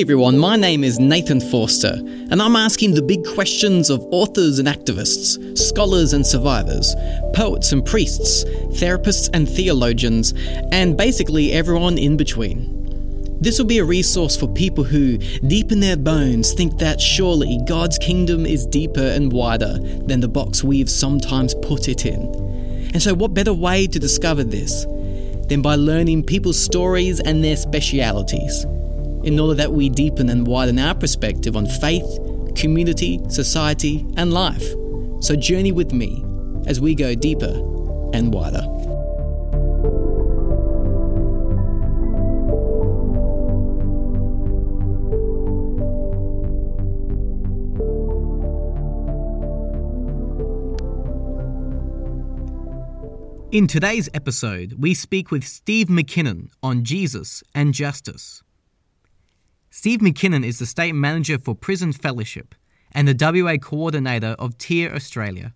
[0.00, 4.58] Hey everyone, my name is Nathan Forster, and I'm asking the big questions of authors
[4.58, 6.94] and activists, scholars and survivors,
[7.34, 8.44] poets and priests,
[8.80, 10.32] therapists and theologians,
[10.72, 13.36] and basically everyone in between.
[13.42, 17.60] This will be a resource for people who, deep in their bones, think that surely
[17.68, 22.22] God's kingdom is deeper and wider than the box we've sometimes put it in.
[22.94, 24.86] And so, what better way to discover this
[25.50, 28.64] than by learning people's stories and their specialities?
[29.24, 32.06] In order that we deepen and widen our perspective on faith,
[32.54, 34.66] community, society, and life.
[35.20, 36.24] So journey with me
[36.66, 37.52] as we go deeper
[38.14, 38.64] and wider.
[53.52, 58.44] In today's episode, we speak with Steve McKinnon on Jesus and justice.
[59.80, 62.54] Steve McKinnon is the State Manager for Prison Fellowship
[62.92, 65.54] and the WA Coordinator of TEAR Australia.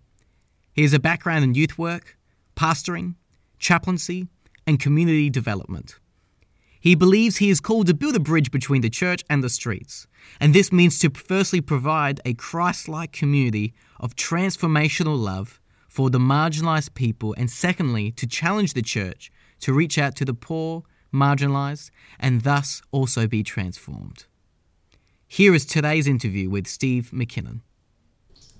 [0.73, 2.17] He has a background in youth work,
[2.55, 3.13] pastoring,
[3.59, 4.27] chaplaincy,
[4.65, 5.99] and community development.
[6.79, 10.07] He believes he is called to build a bridge between the church and the streets,
[10.39, 16.17] and this means to firstly provide a Christ like community of transformational love for the
[16.17, 20.81] marginalised people, and secondly, to challenge the church to reach out to the poor
[21.15, 24.25] marginalised, and thus also be transformed.
[25.27, 27.61] Here is today's interview with Steve McKinnon.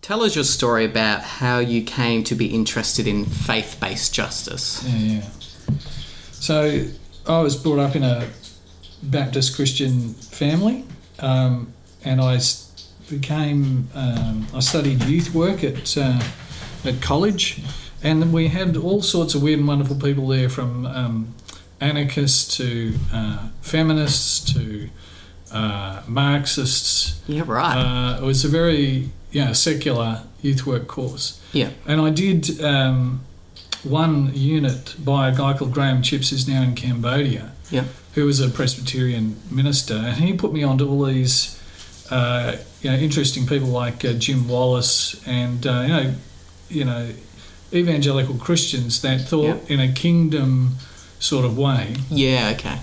[0.01, 4.83] Tell us your story about how you came to be interested in faith based justice.
[4.87, 5.29] Yeah, yeah.
[6.31, 6.85] So
[7.27, 8.27] I was brought up in a
[9.01, 10.85] Baptist Christian family,
[11.19, 12.39] um, and I
[13.09, 16.21] became um, I studied youth work at uh,
[16.83, 17.61] at college,
[18.03, 21.33] and we had all sorts of weird and wonderful people there from um,
[21.85, 24.89] anarchists to uh, feminists to
[25.51, 27.21] uh, Marxists.
[27.27, 27.77] Yeah, right.
[27.77, 31.41] Uh, it was a very you know, secular youth work course.
[31.51, 31.71] Yeah.
[31.85, 33.25] And I did um,
[33.83, 37.51] one unit by a guy called Graham Chips, who's now in Cambodia.
[37.69, 37.83] Yeah.
[38.13, 41.61] Who was a Presbyterian minister, and he put me onto all these,
[42.09, 46.13] uh, you know, interesting people like uh, Jim Wallis and uh, you know,
[46.69, 47.09] you know,
[47.73, 50.77] evangelical Christians that thought in a kingdom
[51.25, 51.95] sort of way.
[52.09, 52.79] Yeah, okay.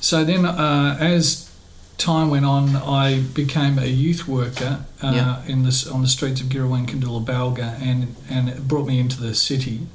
[0.00, 1.50] So then, uh, as
[1.98, 5.42] time went on, I became a youth worker uh, yeah.
[5.46, 9.20] in this on the streets of Girrawheen Koondoola Balga, and and it brought me into
[9.20, 9.86] the city,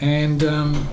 [0.00, 0.88] and um,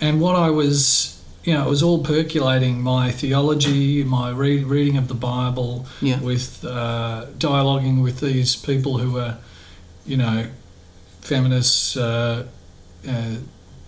[0.00, 1.16] and what I was.
[1.42, 6.20] You know, it was all percolating my theology, my re- reading of the Bible, yeah.
[6.20, 9.38] with uh, dialoguing with these people who were,
[10.04, 10.48] you know,
[11.22, 12.46] feminists, uh,
[13.08, 13.36] uh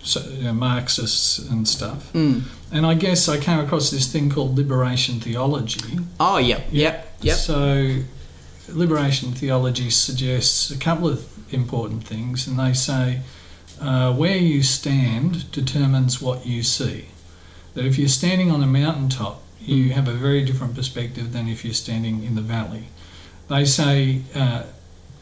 [0.03, 2.11] so, you know, Marxists and stuff.
[2.13, 2.43] Mm.
[2.71, 5.99] And I guess I came across this thing called liberation theology.
[6.19, 7.35] Oh, yep, yep, yep.
[7.37, 7.99] So,
[8.69, 13.21] liberation theology suggests a couple of important things, and they say
[13.79, 17.05] uh, where you stand determines what you see.
[17.73, 19.91] That if you're standing on a mountaintop, you mm.
[19.91, 22.85] have a very different perspective than if you're standing in the valley.
[23.49, 24.63] They say uh,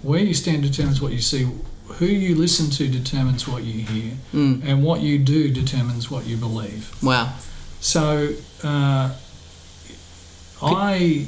[0.01, 1.47] where you stand determines what you see
[1.93, 4.63] who you listen to determines what you hear, mm.
[4.65, 6.91] and what you do determines what you believe.
[7.03, 7.33] Wow.
[7.79, 8.29] So
[8.63, 9.15] uh,
[10.61, 11.27] I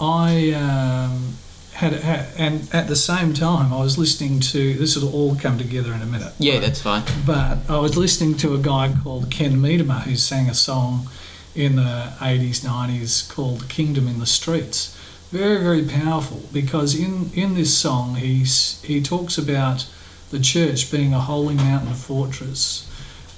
[0.00, 1.34] I um,
[1.72, 5.58] had, had, and at the same time I was listening to this will all come
[5.58, 6.32] together in a minute.
[6.38, 6.62] Yeah, right?
[6.62, 7.02] that's fine.
[7.26, 11.08] But I was listening to a guy called Ken Medema who sang a song
[11.54, 14.95] in the 80s 90s called Kingdom in the Streets
[15.30, 19.86] very very powerful because in in this song he's he talks about
[20.30, 22.90] the church being a holy mountain fortress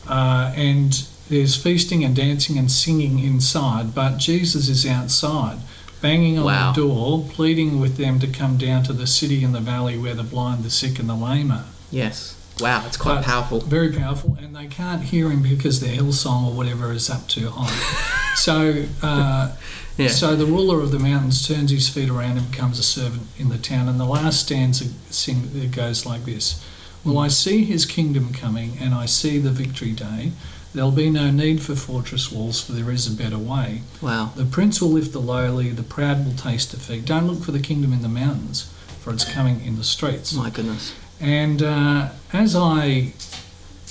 [0.09, 5.59] uh, and there's feasting and dancing and singing inside but jesus is outside
[6.01, 6.73] banging on wow.
[6.73, 10.15] the door pleading with them to come down to the city in the valley where
[10.15, 13.61] the blind the sick and the lame are yes Wow, it's quite but powerful.
[13.61, 17.51] Very powerful, and they can't hear him because the Hillsong or whatever is up too
[17.51, 18.25] high.
[18.39, 19.57] so uh,
[19.99, 20.09] yeah.
[20.09, 23.49] So the ruler of the mountains turns his feet around and becomes a servant in
[23.49, 23.89] the town.
[23.89, 26.65] And the last stanza sing, it goes like this
[27.05, 30.33] "Well, I see his kingdom coming, and I see the victory day?
[30.75, 33.81] There'll be no need for fortress walls, for there is a better way.
[34.01, 34.33] Wow.
[34.37, 37.05] The prince will lift the lowly, the proud will taste defeat.
[37.07, 40.35] Don't look for the kingdom in the mountains, for it's coming in the streets.
[40.35, 40.95] My goodness.
[41.21, 43.15] And uh, as I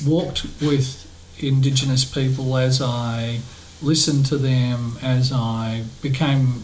[0.05, 1.03] walked with
[1.39, 3.39] Indigenous people, as I
[3.81, 6.63] listened to them as I became,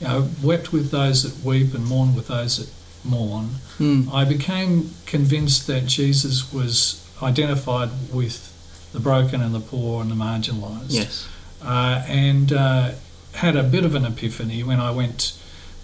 [0.00, 2.70] you know, wept with those that weep and mourn with those that
[3.08, 3.50] mourn.
[3.78, 4.12] Mm.
[4.12, 8.52] I became convinced that Jesus was identified with
[8.92, 10.86] the broken and the poor and the marginalised.
[10.88, 11.28] Yes.
[11.62, 12.92] Uh, and uh,
[13.34, 15.38] had a bit of an epiphany when I went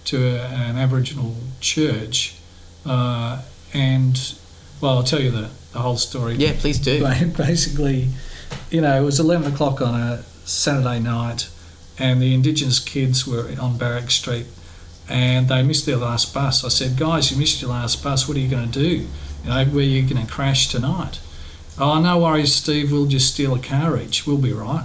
[0.04, 2.36] to a, an Aboriginal church,
[2.84, 3.42] uh,
[3.72, 4.34] and
[4.80, 6.34] well, I'll tell you the, the whole story.
[6.34, 7.00] Yeah, please do.
[7.36, 8.08] Basically,
[8.70, 11.48] you know, it was 11 o'clock on a Saturday night,
[11.98, 14.46] and the Indigenous kids were on Barrack Street,
[15.08, 16.64] and they missed their last bus.
[16.64, 18.26] I said, guys, you missed your last bus.
[18.28, 18.88] What are you going to do?
[19.44, 21.20] You know, where are you going to crash tonight?
[21.78, 22.92] Oh, no worries, Steve.
[22.92, 24.26] We'll just steal a car each.
[24.26, 24.84] We'll be right.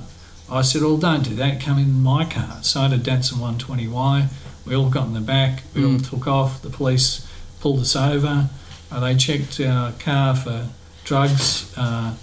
[0.50, 1.62] I said, well, don't do that.
[1.62, 2.60] Come in my car.
[2.64, 4.28] So I had a Datsun 120Y.
[4.66, 5.64] We all got in the back.
[5.76, 6.10] We all Mm.
[6.10, 6.62] took off.
[6.62, 7.28] The police
[7.60, 8.50] pulled us over.
[8.92, 10.68] Uh, they checked our car for
[11.04, 12.14] drugs, uh,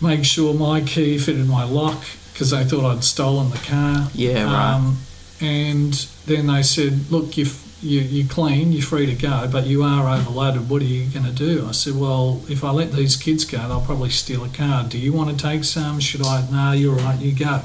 [0.00, 2.02] made sure my key fitted my lock
[2.34, 4.10] because they thought I'd stolen the car.
[4.12, 4.74] Yeah, right.
[4.74, 4.98] Um,
[5.40, 5.94] and
[6.26, 7.46] then they said, look, you
[7.80, 10.70] you, you're clean, you're free to go, but you are overloaded.
[10.70, 11.66] What are you going to do?
[11.68, 14.84] I said, well, if I let these kids go, they'll probably steal a car.
[14.84, 16.00] Do you want to take some?
[16.00, 16.48] Should I?
[16.50, 17.60] No, you're right, you go.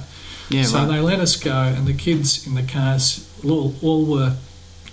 [0.50, 0.88] yeah, so right.
[0.88, 4.36] they let us go, and the kids in the cars all, all were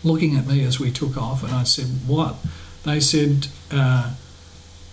[0.05, 2.37] looking at me as we took off, and I said, what?
[2.85, 4.15] They said, uh,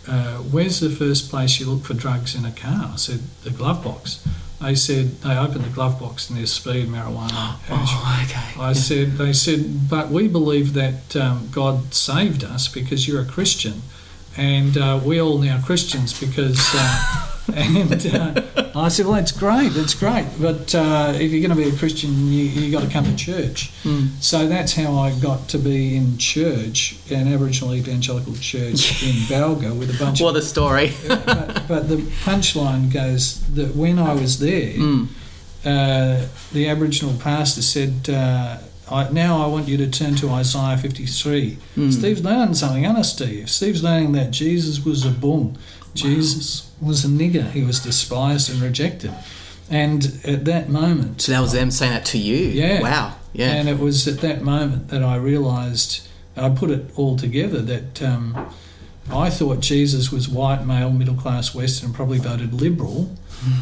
[0.07, 2.89] uh, where's the first place you look for drugs in a car?
[2.93, 4.25] I said, the glove box.
[4.63, 8.59] They said, they opened the glove box and there's speed, marijuana, oh, okay.
[8.61, 8.73] I Yeah.
[8.73, 13.81] said, they said, but we believe that um, God saved us because you're a Christian,
[14.37, 16.59] and uh, we all now Christians because.
[16.73, 18.41] Uh, and uh,
[18.75, 21.77] I said, well, that's great, that's great, but uh, if you're going to be a
[21.77, 23.71] Christian, you you got to come to church.
[23.83, 24.21] Mm.
[24.21, 29.77] So that's how I got to be in church, an Aboriginal evangelical church in Balga
[29.77, 30.43] with a bunch What of.
[30.43, 30.93] a story.
[31.07, 35.07] but, but the punchline goes that when I was there, Mm.
[35.65, 38.57] uh, the Aboriginal pastor said, uh,
[38.89, 41.57] I, Now I want you to turn to Isaiah 53.
[41.75, 41.91] Mm.
[41.93, 43.49] Steve's learning something, it, Steve?
[43.49, 45.57] Steve's learning that Jesus was a boom.
[45.93, 47.49] Jesus was a nigger.
[47.51, 49.13] He was despised and rejected.
[49.69, 52.37] And at that moment, So that was them saying that to you.
[52.37, 52.81] Yeah.
[52.81, 53.15] Wow.
[53.33, 53.51] Yeah.
[53.53, 56.07] and it was at that moment that I realised,
[56.37, 58.53] I put it all together, that um,
[59.11, 63.15] I thought Jesus was white, male, middle class, Western, probably voted Liberal.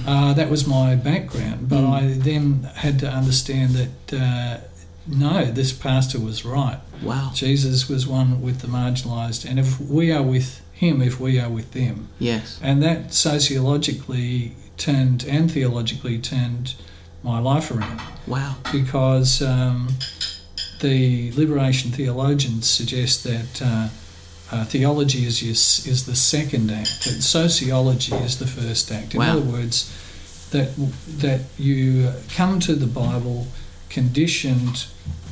[0.05, 1.67] Uh, that was my background.
[1.69, 1.89] But Mm.
[1.91, 4.57] I then had to understand that uh,
[5.07, 6.79] no, this pastor was right.
[7.01, 7.31] wow.
[7.33, 11.49] Jesus was one with the marginalised, and if we are with him, if we are
[11.49, 12.07] with them.
[12.19, 12.59] Yes.
[12.61, 16.73] And that sociologically turned and theologically turned
[17.23, 18.55] my life around Wow.
[18.71, 19.89] because um,
[20.79, 23.87] the liberation theologians suggest that uh,
[24.51, 29.13] uh, theology is, is is the second act, that sociology is the first act.
[29.13, 29.31] In Wow.
[29.37, 29.75] other words,
[30.51, 30.69] that
[31.19, 33.47] that you come to the Bible
[33.89, 34.77] conditioned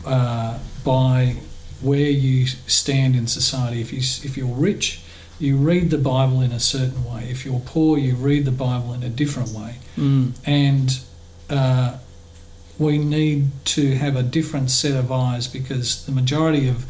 [0.06, 1.36] uh, by
[1.82, 3.82] where you stand in society.
[3.82, 4.00] If you
[4.30, 5.02] if you're rich,
[5.40, 7.28] you read the Bible in a certain way.
[7.32, 10.32] If you're poor, you read the Bible in a different way Mm.
[10.46, 11.00] and
[11.50, 11.98] uh,
[12.78, 16.86] we need to have a different set of eyes because the majority of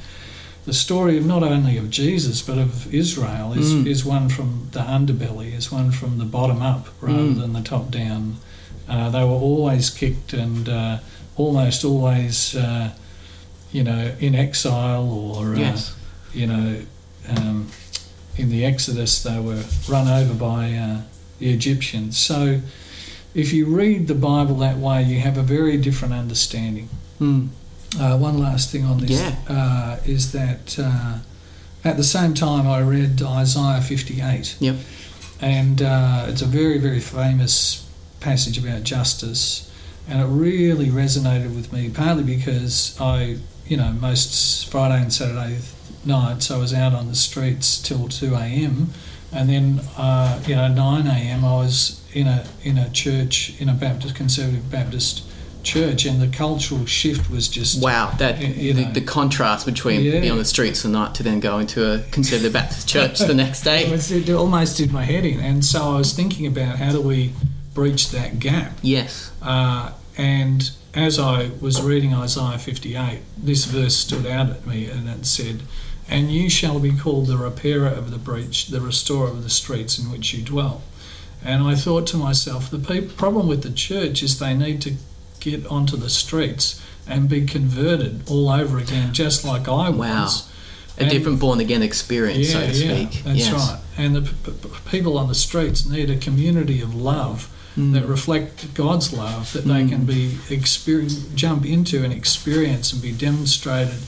[0.65, 3.87] the story of not only of Jesus but of Israel is, Mm.
[3.87, 7.39] is one from the underbelly, is one from the bottom up rather Mm.
[7.39, 8.37] than the top down.
[8.87, 10.97] Uh, they were always kicked and uh,
[11.37, 12.89] almost always, uh,
[13.71, 15.93] you know, in exile or, uh, Yes.
[16.33, 16.75] you know,
[17.35, 17.67] um,
[18.39, 21.01] in the Exodus they were run over by uh,
[21.39, 22.17] the Egyptians.
[22.17, 22.61] So
[23.33, 26.89] if you read the Bible that way, you have a very different understanding.
[27.19, 27.49] Mm.
[27.99, 29.35] Uh, one last thing on this Yeah.
[29.47, 31.19] uh, is that uh,
[31.83, 34.55] at the same time I read Isaiah 58.
[34.59, 34.75] Yep.
[35.41, 37.87] And uh, it's a very, very famous
[38.19, 39.65] passage about justice.
[40.07, 45.59] And it really resonated with me, partly because I, you know, most Friday and Saturday
[46.09, 48.89] nights I was out on the streets till 2 a.m.
[49.31, 51.45] And then, uh, you know, 9 a.m.
[51.45, 55.23] I was in a in a church, in a Baptist, conservative Baptist
[55.61, 58.11] church, and the cultural shift was just Wow.
[58.17, 58.91] That you the, know.
[58.93, 60.19] the contrast between Yeah.
[60.19, 63.33] being on the streets at night to then go into a conservative Baptist church the
[63.35, 63.85] next day.
[63.87, 65.39] It, was, it almost did my head in.
[65.39, 67.33] And so I was thinking about how do we
[67.73, 68.71] breach that gap.
[68.81, 69.31] Yes.
[69.41, 75.07] Uh, and as I was reading Isaiah 58, this verse stood out at me and
[75.07, 75.61] it said,
[76.09, 79.99] And you shall be called the repairer of the breach, the restorer of the streets
[79.99, 80.81] in which you dwell.
[81.43, 84.95] And I thought to myself, the pe- problem with the church is they need to
[85.39, 90.23] get onto the streets and be converted all over again, just like I Wow.
[90.23, 90.43] was.
[90.97, 93.23] A And- different born again experience, so to yeah, speak.
[93.23, 93.53] that's yes.
[93.53, 93.79] right.
[93.97, 97.47] And the p- p- people on the streets need a community of love
[97.77, 97.93] Mm.
[97.93, 99.89] that reflect God's love that they Mm.
[99.89, 103.99] can be experience, jump into and experience and be demonstrated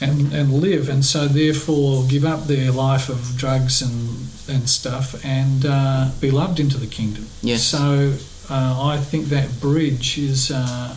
[0.00, 5.24] and, and live and so therefore give up their life of drugs and and stuff
[5.24, 7.26] and uh, be loved into the kingdom.
[7.42, 7.62] Yes.
[7.62, 8.14] So
[8.50, 10.96] uh, I think that bridge is uh,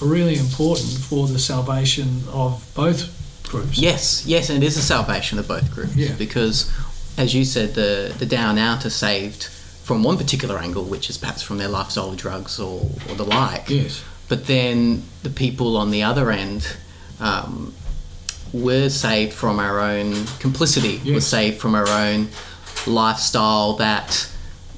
[0.00, 3.10] really important for the salvation of both
[3.48, 3.78] groups.
[3.78, 5.96] Yes, yes, and it is a salvation of both groups.
[5.96, 6.14] Yeah.
[6.16, 6.70] Because,
[7.18, 9.44] as you said, the the down out are saved
[9.82, 13.68] from one particular angle, which is perhaps from their lifestyle drugs or, or the like.
[13.68, 14.02] Yes.
[14.28, 16.76] But then the people on the other end
[17.18, 17.74] um,
[18.52, 20.98] were saved from our own complicity.
[21.04, 21.26] Were Yes.
[21.26, 22.28] saved from our own
[22.86, 24.28] lifestyle that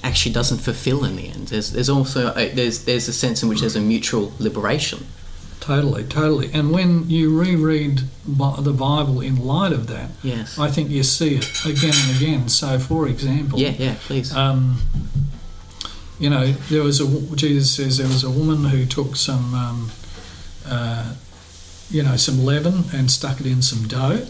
[0.02, 1.48] actually doesn't fulfill in the end.
[1.48, 5.06] There's, there's also a, there's there's a sense in which there's a mutual liberation.
[5.60, 6.50] Totally, totally.
[6.52, 10.58] And when you reread the Bible in light of that, Yes.
[10.58, 12.48] I think you see it again and again.
[12.50, 13.70] So, for example, yeah.
[13.78, 13.94] Yeah.
[14.06, 14.34] Please.
[14.36, 14.82] um,
[16.18, 19.90] you know, there was a Jesus says there was a woman who took some, um,
[20.66, 21.14] uh,
[21.90, 24.26] you know, some leaven and stuck it in some dough,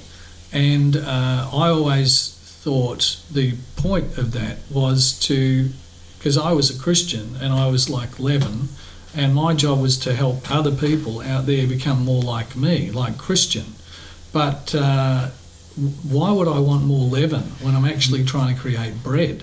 [0.53, 2.31] and uh, I always
[2.63, 5.71] thought the point of that was to,
[6.19, 8.69] because I was a Christian and I was like leaven,
[9.17, 13.19] and my job was to help other people out there become more like me, like
[13.19, 13.67] Christian,
[14.33, 14.75] but.
[14.75, 15.31] Uh,
[16.09, 19.43] why would I want more leaven when I'm actually trying to create bread?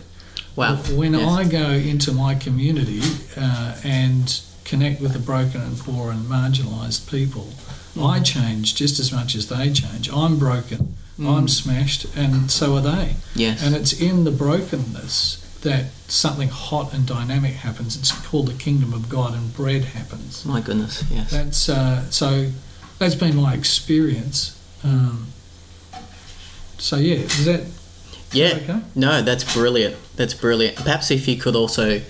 [0.55, 0.77] wow.
[0.95, 1.29] When Yes.
[1.29, 3.01] I go into my community
[3.35, 7.49] uh, and connect with the broken and poor and marginalised people,
[7.95, 8.10] Mm.
[8.10, 10.10] I change just as much as they change.
[10.12, 11.27] I'm broken, Mm.
[11.38, 13.15] I'm smashed, and so are they.
[13.36, 13.62] Yes.
[13.63, 17.95] And it's in the brokenness that something hot and dynamic happens.
[17.98, 20.43] It's called the kingdom of God, and bread happens.
[20.45, 21.03] My goodness.
[21.12, 21.29] Yes.
[21.31, 22.50] That's uh, so.
[22.98, 24.57] That's been my experience.
[24.83, 25.27] Um,
[26.77, 27.62] so yeah, is that
[28.31, 28.60] Yeah.
[28.63, 28.79] okay?
[28.95, 29.95] No, that's brilliant.
[30.15, 30.77] That's brilliant.
[30.77, 32.01] Perhaps if you could also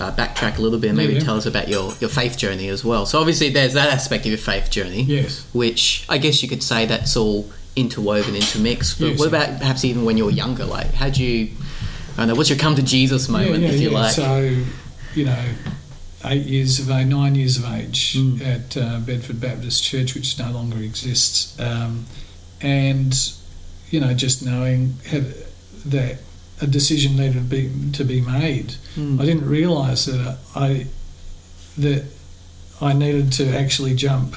[0.00, 1.24] uh, backtrack a little bit and maybe Yeah, yeah.
[1.24, 3.06] tell us about your, your faith journey as well.
[3.06, 5.44] So obviously there's that aspect of your faith journey, Yes.
[5.52, 8.98] which I guess you could say that's all interwoven, intermixed.
[8.98, 9.18] But Yes.
[9.18, 10.64] what about perhaps even when you were younger?
[10.64, 11.50] Like, how'd you?
[12.14, 12.34] I don't know.
[12.34, 14.12] What's your come to Jesus moment, if you like?
[14.12, 14.38] So,
[15.14, 15.44] you know,
[16.24, 18.40] eight years of age, nine years of age Mm.
[18.44, 22.06] at uh, Bedford Baptist Church, which no longer exists, um,
[22.60, 23.14] and
[23.90, 24.94] you know, just knowing
[25.86, 26.18] that
[26.60, 28.74] a decision needed to be to be made.
[28.96, 29.20] Mm.
[29.20, 30.86] I didn't realise that I
[31.76, 32.04] that
[32.80, 34.36] I needed to actually jump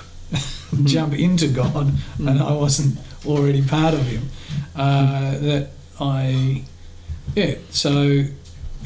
[0.84, 4.30] jump into God, and I wasn't already part of Him.
[4.76, 6.64] Uh, that I
[7.36, 7.56] yeah.
[7.70, 8.24] So,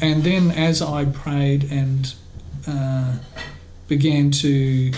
[0.00, 2.14] and then as I prayed and
[2.66, 3.16] uh,
[3.88, 4.92] began to,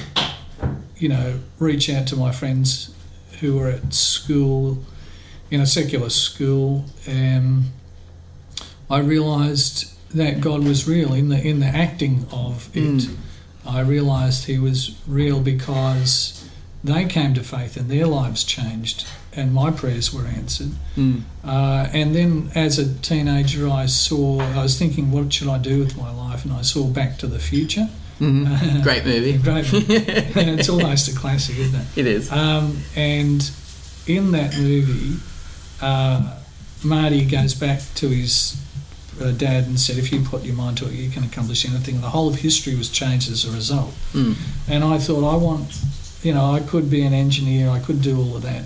[0.96, 2.94] you know, reach out to my friends
[3.40, 4.82] who were at school,
[5.50, 7.66] in a secular school, um,
[8.90, 12.82] I realised that God was real in the in the acting of it.
[12.82, 13.16] Mm.
[13.66, 16.48] I realised He was real because
[16.82, 20.70] they came to faith and their lives changed, and my prayers were answered.
[20.96, 21.22] Mm.
[21.44, 25.80] Uh, and then as a teenager, I saw, I was thinking, what should I do
[25.80, 26.44] with my life?
[26.44, 27.88] And I saw Back to the Future.
[28.20, 28.82] Mhm.
[28.82, 29.38] Great movie.
[29.38, 29.72] Great.
[30.36, 31.86] and it's almost a classic, isn't it?
[31.98, 32.32] It is.
[32.32, 33.48] Um, and
[34.06, 35.20] in that movie,
[35.80, 36.36] uh,
[36.82, 38.56] Marty goes back to his
[39.20, 41.96] uh, dad and said, if you put your mind to it, you can accomplish anything.
[41.96, 43.94] And the whole of history was changed as a result.
[44.12, 44.36] Mm.
[44.68, 45.80] And I thought, I want,
[46.22, 48.64] you know, I could be an engineer, I could do all of that.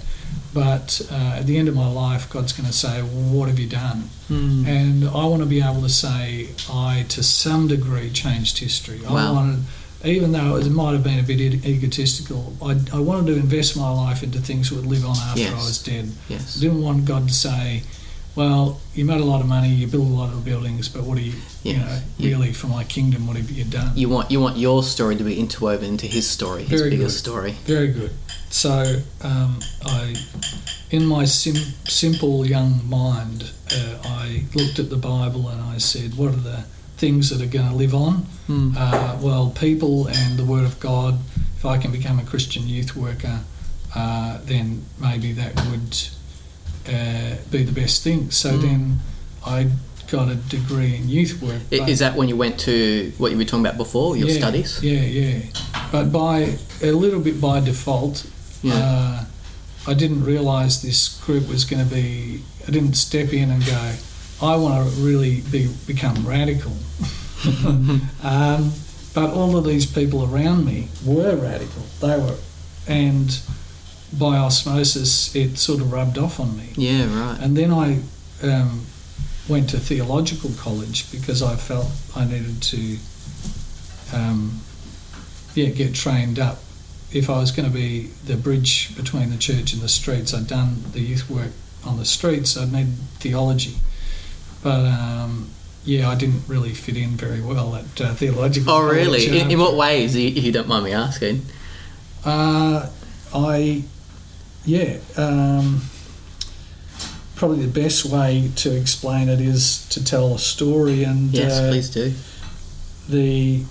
[0.54, 3.68] But uh, at the end of my life, God's going to say, What have you
[3.68, 4.10] done?
[4.28, 4.66] Mm.
[4.66, 9.00] And I want to be able to say, I, to some degree, changed history.
[9.06, 9.64] I wanted,
[10.04, 13.90] even though it might have been a bit egotistical, I, I wanted to invest my
[13.90, 15.52] life into things that would live on after Yes.
[15.52, 16.10] I was dead.
[16.28, 16.58] Yes.
[16.58, 17.82] I didn't want God to say,
[18.34, 21.18] well, you made a lot of money, you built a lot of buildings, but what
[21.18, 23.92] are you, you know, You- really for my kingdom, what have you done?
[23.96, 27.04] You want you want your story to be interwoven into his story, his Very bigger
[27.04, 27.12] good.
[27.12, 27.54] story.
[27.66, 28.10] Very good.
[28.50, 30.14] So, um, I,
[30.90, 36.16] in my sim- simple young mind, uh, I looked at the Bible and I said,
[36.18, 36.64] what are the
[36.98, 38.26] things that are going to live on?
[38.48, 38.74] Mm.
[38.76, 41.18] Uh, well, people and the Word of God.
[41.56, 43.40] If I can become a Christian youth worker,
[43.94, 45.96] uh, then maybe that would
[46.88, 48.30] uh, be the best thing.
[48.30, 48.62] So Mm.
[48.62, 49.00] then
[49.46, 49.68] I
[50.10, 51.62] got a degree in youth work.
[51.88, 54.78] Is that when you went to what you were talking about before, your yeah, studies?
[54.82, 55.38] Yeah, yeah.
[55.90, 58.26] But by a little bit by default,
[58.62, 58.74] Yeah.
[58.74, 59.24] uh,
[59.90, 62.42] I didn't realise this group was going to be.
[62.68, 63.92] I didn't step in and go.
[64.40, 66.72] I want to really be become radical.
[68.22, 68.72] um,
[69.14, 71.82] but all of these people around me were radical.
[72.00, 72.36] They were,
[72.86, 73.38] and
[74.18, 76.70] by osmosis, it sort of rubbed off on me.
[76.76, 77.38] Yeah, right.
[77.40, 78.00] And then I
[78.42, 78.86] um,
[79.48, 82.96] went to theological college because I felt I needed to,
[84.12, 84.60] um,
[85.54, 86.58] yeah, get trained up.
[87.12, 90.46] If I was going to be the bridge between the church and the streets, I'd
[90.46, 91.52] done the youth work
[91.84, 92.56] on the streets.
[92.56, 92.88] I'd need
[93.18, 93.76] theology,
[94.62, 95.50] but um,
[95.84, 98.72] yeah, I didn't really fit in very well at uh, theological.
[98.72, 99.26] Oh, really?
[99.26, 101.42] college In, in what ways, if you don't mind me asking?
[102.24, 102.88] Uh,
[103.34, 103.84] I,
[104.64, 105.80] yeah, um,
[107.36, 111.02] probably the best way to explain it is to tell a story.
[111.04, 112.12] And Yes, uh, please do.
[113.08, 113.64] the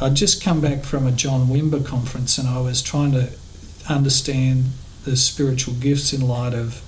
[0.00, 3.30] I'd just come back from a John Wimber conference, and I was trying to
[3.88, 4.66] understand
[5.04, 6.80] the spiritual gifts in light of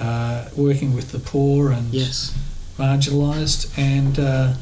[0.00, 2.32] uh, working with the poor and Yes.
[2.78, 4.54] marginalised, and uh,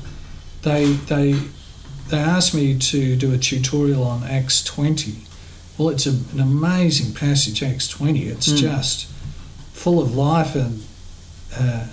[0.62, 1.35] they they
[2.09, 5.25] they asked me to do a tutorial on Acts twenty.
[5.78, 8.25] Well, it's a, an amazing passage, Acts twenty.
[8.28, 8.59] It's Mm.
[8.59, 9.06] just
[9.73, 10.83] full of life and.
[11.56, 11.87] Uh,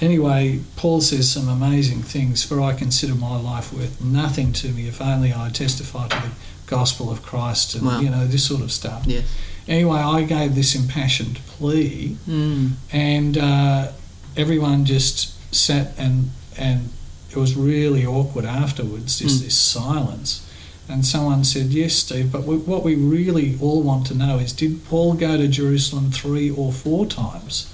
[0.00, 2.42] Anyway, Paul says some amazing things.
[2.42, 6.30] For I consider my life worth nothing to me if only I testify to the
[6.66, 8.00] gospel of Christ and Wow.
[8.00, 9.04] you know this sort of stuff.
[9.06, 9.22] Yes.
[9.68, 12.72] Anyway, I gave this impassioned plea, Mm.
[12.90, 13.92] and uh,
[14.36, 16.88] everyone just sat and and
[17.30, 19.20] it was really awkward afterwards.
[19.20, 19.44] Just Mm.
[19.44, 20.40] this silence,
[20.88, 24.52] and someone said, "Yes, Steve, but we, what we really all want to know is,
[24.52, 27.68] did Paul go to Jerusalem three or four times?"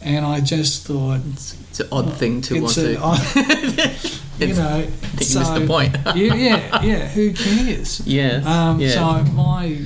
[0.00, 2.98] And I just thought, It's, it's an odd thing to want to.
[3.00, 3.18] odd-
[4.38, 5.96] you know, I missed the point.
[6.14, 7.08] yeah, yeah, yeah.
[7.08, 8.00] Who cares?
[8.06, 8.44] yes.
[8.44, 8.90] Um, yeah.
[8.90, 9.80] So my,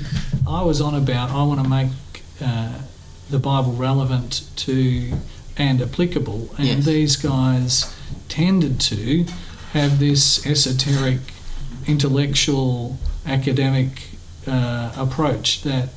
[0.48, 1.88] I was on about I want to make
[2.40, 2.80] uh,
[3.30, 5.12] the Bible relevant to
[5.56, 6.84] and applicable, and Yes.
[6.84, 7.94] these guys
[8.28, 9.24] tended to
[9.72, 11.18] have this esoteric,
[11.88, 13.88] intellectual, academic
[14.46, 15.88] uh, approach that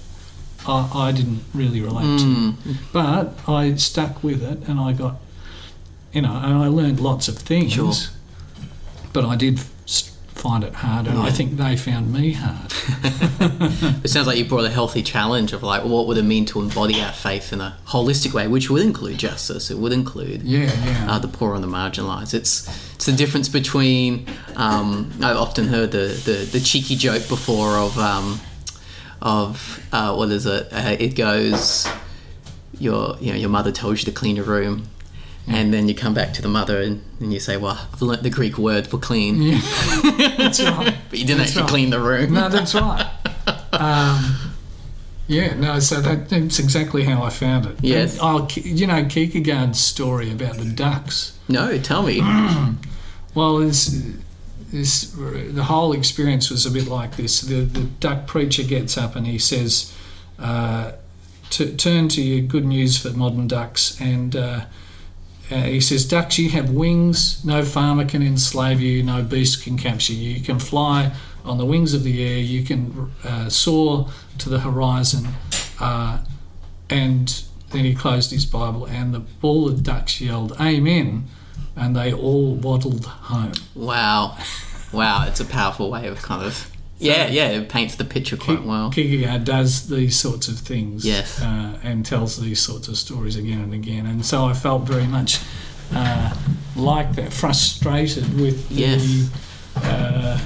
[0.67, 2.25] I, I didn't really relate to.
[2.25, 2.55] Mm.
[2.91, 5.17] But I stuck with it, and I got,
[6.13, 7.73] you know, and I learned lots of things.
[7.73, 7.93] Sure.
[9.13, 9.59] But I did
[10.41, 12.73] find it hard, and I think they found me hard.
[14.03, 16.59] It sounds like you brought a healthy challenge of like, what would it mean to
[16.59, 19.69] embody our faith in a holistic way, which would include justice.
[19.69, 21.07] It would include Yeah, yeah.
[21.11, 22.33] uh, the poor and the marginalised.
[22.33, 24.25] It's it's the difference between.
[24.55, 28.39] Um, I've often heard the, the, the cheeky joke before of um,
[29.21, 30.67] of uh, what is it?
[30.73, 31.87] Uh, it goes,
[32.79, 34.87] your you know your mother tells you to clean your room.
[35.47, 38.23] And then you come back to the mother and, and you say, "Well, I've learnt
[38.23, 39.59] the Greek word for clean, yeah.
[40.37, 40.95] that's right.
[41.09, 41.69] but you didn't That's actually right.
[41.69, 43.09] clean the room." No, that's right.
[43.73, 44.51] Um,
[45.27, 47.77] yeah, no, so that, that's exactly how I found it.
[47.81, 48.19] Yes.
[48.19, 51.39] And, oh, you know, Kierkegaard's story about the ducks.
[51.47, 52.21] No, tell me.
[53.33, 53.87] Well, this,
[54.73, 57.39] this, the whole experience was a bit like this.
[57.39, 59.95] The, the duck preacher gets up and he says,
[60.37, 60.91] uh,
[61.51, 63.97] to, turn to your good news for modern ducks.
[64.01, 64.65] And uh,
[65.51, 67.43] uh, he says, Ducks, you have wings.
[67.43, 69.03] No farmer can enslave you.
[69.03, 70.31] No beast can capture you.
[70.31, 72.37] You can fly on the wings of the air.
[72.37, 75.27] You can uh, soar to the horizon.
[75.79, 76.19] Uh,
[76.89, 81.27] and then he closed his Bible, and the, all the ducks yelled, Amen.
[81.75, 83.53] And they all waddled home.
[83.75, 84.37] Wow.
[84.91, 86.70] Wow, it's a powerful way of kind of.
[87.01, 88.91] Yeah, yeah, it paints the picture quite well.
[88.91, 91.41] Kierkegaard does these sorts of things Yes.
[91.41, 94.05] uh, and tells these sorts of stories again and again.
[94.05, 95.39] And so I felt very much
[95.93, 96.33] uh,
[96.75, 99.29] like that, frustrated with the, Yes.
[99.75, 100.39] uh,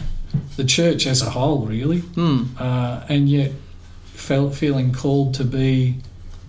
[0.55, 3.51] the church as a whole, really, uh, and yet
[4.13, 5.97] felt feeling called to be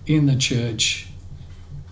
[0.05, 1.07] in the church,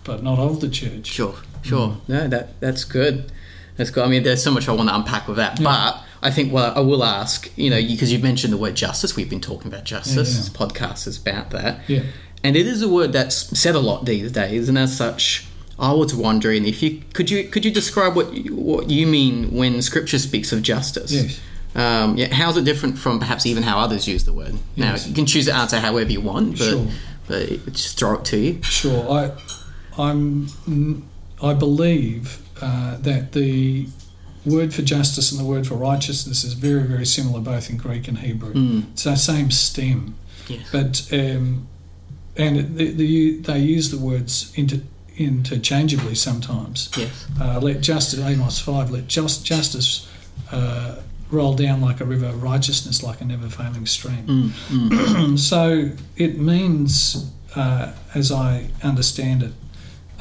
[0.04, 1.06] but not of the church.
[1.06, 1.98] Sure, sure.
[2.08, 3.30] No, that that's good.
[3.76, 4.04] That's good.
[4.04, 5.64] I mean, there's so much I want to unpack with that, Yeah.
[5.64, 9.16] but I think what I will ask, you know, because you've mentioned the word justice.
[9.16, 10.14] We've been talking about justice.
[10.16, 10.42] Yeah, yeah.
[10.44, 11.80] This podcast is about that.
[11.88, 12.02] Yeah.
[12.44, 14.68] and it is a word that's said a lot these days.
[14.68, 15.46] And as such,
[15.78, 19.52] I was wondering if you could you could you describe what you, what you mean
[19.54, 21.12] when Scripture speaks of justice.
[21.12, 21.40] Yes.
[21.74, 24.54] Um, yeah, how's it different from perhaps even how others use the word?
[24.76, 26.86] Now you can choose to answer however you want, but Sure.
[27.28, 28.62] but just throw it to you.
[28.62, 29.32] Sure, I,
[29.98, 30.48] I'm,
[31.42, 33.86] I believe uh, that the
[34.46, 38.08] word for justice and the word for righteousness is very, very similar both in Greek
[38.08, 38.54] and Hebrew.
[38.54, 38.92] Mm.
[38.92, 40.16] It's the same stem,
[40.72, 41.68] but um,
[42.36, 44.80] and it, the, the, they use the words inter,
[45.16, 46.90] interchangeably sometimes.
[46.96, 47.26] Yes.
[47.40, 50.10] Uh, let justice, Amos five, let just justice.
[50.50, 50.96] Uh,
[51.30, 54.52] roll down like a river, righteousness like a never failing stream.
[54.70, 55.38] Mm, mm.
[55.38, 59.52] so it means, uh, as I understand it,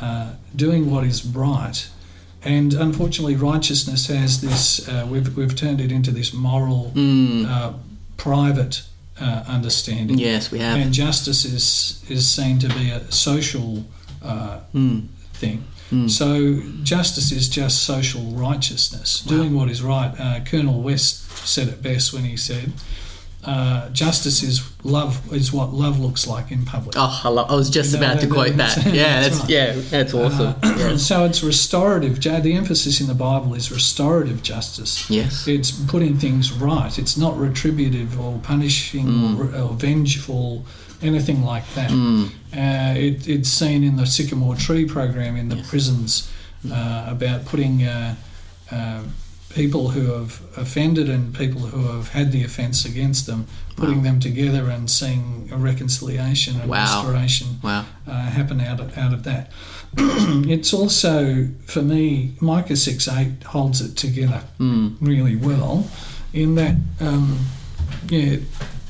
[0.02, 1.88] uh, doing what is right.
[2.45, 7.45] And unfortunately, righteousness has this, uh, we've, we've turned it into this moral, Mm.
[7.47, 7.73] uh,
[8.17, 8.84] private
[9.19, 10.17] uh, understanding.
[10.19, 10.77] Yes, we have.
[10.77, 13.86] And justice is, is seen to be a social
[14.23, 15.08] uh, Mm.
[15.34, 15.63] thing.
[15.91, 16.10] Mm.
[16.10, 20.13] So justice is just social righteousness, doing what is right.
[20.19, 22.71] Uh, Cornel West said it best when he said,
[23.45, 26.95] uh, justice is love is what love looks like in public.
[26.97, 28.77] Oh, I, love, I was just You know, about to quote that.
[28.93, 29.49] Yeah, that's that's, right.
[29.49, 30.55] yeah, that's awesome.
[30.63, 31.03] Uh, yes.
[31.03, 32.21] So it's restorative.
[32.21, 35.10] The emphasis in the Bible is restorative justice.
[35.10, 35.47] yes.
[35.47, 36.97] It's putting things right.
[36.97, 40.65] It's not retributive or punishing or, or vengeful,
[41.01, 41.91] anything like that.
[41.91, 42.27] Mm.
[42.53, 45.69] Uh, it, it's seen in the Sycamore Tree program in the Yes.
[45.69, 46.31] prisons
[46.71, 48.15] uh, about putting uh,
[48.71, 49.01] uh,
[49.56, 54.04] people who have offended and people who have had the offence against them, putting Wow.
[54.04, 56.84] them together and seeing a reconciliation and Wow.
[57.06, 57.86] restoration Wow.
[58.06, 59.52] uh, happen out of, out of that.
[59.98, 64.96] it's also, for me, Micah 6 8 holds it together Mm.
[65.00, 65.89] really well
[66.34, 67.39] in that, um,
[68.10, 68.38] yeah,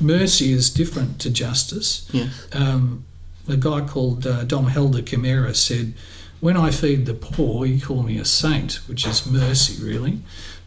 [0.01, 2.07] mercy is different to justice.
[2.11, 2.29] Yes.
[2.53, 3.03] Um,
[3.47, 5.93] a guy called uh, Dom Helder Camara said,
[6.41, 10.19] When I feed the poor, you call me a saint, which is mercy, really.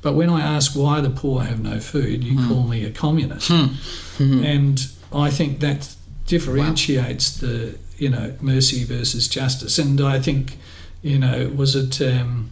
[0.02, 3.50] But when I ask why the poor have no food, you call me a communist.
[3.50, 4.44] Mhm.
[4.44, 5.88] And I think that
[6.26, 9.78] differentiates the, you know, mercy versus justice.
[9.78, 10.58] And I think,
[11.02, 12.50] you know, was it um,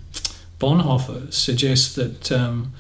[0.59, 2.73] Bonhoeffer suggests that um,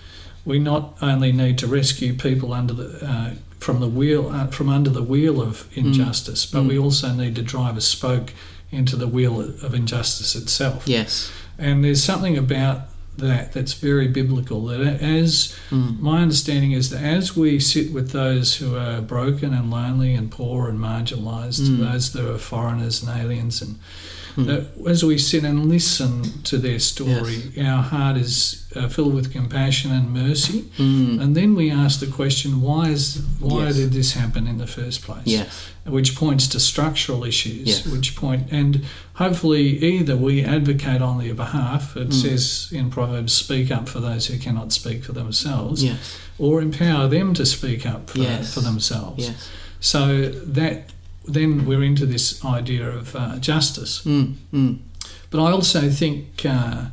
[0.44, 4.68] we not only need to rescue people under the uh, from the wheel uh, from
[4.68, 6.68] under the wheel of injustice, but Mm.
[6.68, 8.32] we also need to drive a spoke
[8.70, 10.82] into the wheel of injustice itself.
[10.86, 11.30] Yes.
[11.58, 12.82] And there's something about
[13.18, 14.64] that that's very biblical.
[14.66, 16.00] That as Mm.
[16.00, 20.30] my understanding is that as we sit with those who are broken and lonely and
[20.30, 21.78] poor and marginalised, Mm.
[21.92, 23.76] those that are foreigners and aliens, and
[24.36, 24.46] Mm.
[24.46, 29.32] that as we sit and listen to their story, our heart is uh, filled with
[29.32, 30.62] compassion and mercy.
[30.76, 31.20] Mm.
[31.22, 33.76] And then we ask the question, why is why Yes.
[33.76, 35.26] did this happen in the first place?
[35.26, 35.48] Yes.
[35.86, 37.86] which points to structural issues, Yes.
[37.86, 42.12] which point, and hopefully either we advocate on their behalf, it Mm.
[42.22, 45.96] says in Proverbs, speak up for those who cannot speak for themselves, Yes.
[46.38, 48.52] or empower them to speak up for, Yes.
[48.52, 49.26] for themselves.
[49.28, 49.48] Yes.
[49.78, 50.90] So that
[51.28, 54.02] then we're into this idea of uh, justice.
[54.04, 54.34] Mm.
[54.52, 54.78] Mm.
[55.30, 56.86] But I also think uh,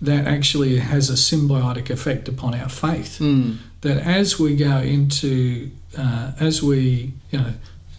[0.00, 3.56] that actually has a symbiotic effect upon our faith Mm.
[3.82, 7.52] that as we go into, uh, as we, you know,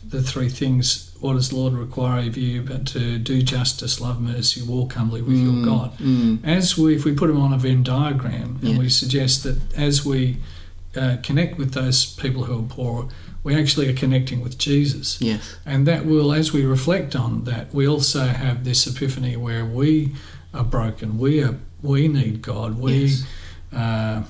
[0.08, 4.22] the three things, what does the Lord require of you but to do justice, love
[4.22, 5.66] mercy, walk humbly with your Mm.
[5.66, 5.98] God?
[6.00, 6.40] Mm.
[6.44, 8.78] As we, if we put them on a Venn diagram and Yeah.
[8.78, 10.38] we suggest that as we
[10.96, 13.10] uh, connect with those people who are poor,
[13.46, 15.22] we actually are connecting with Jesus.
[15.22, 15.56] Yes.
[15.66, 20.14] And that will, as we reflect on that, we also have this epiphany where we
[20.54, 21.18] are broken.
[21.20, 22.78] We are, we need God.
[22.80, 23.24] We, Yes.
[23.72, 24.24] uh,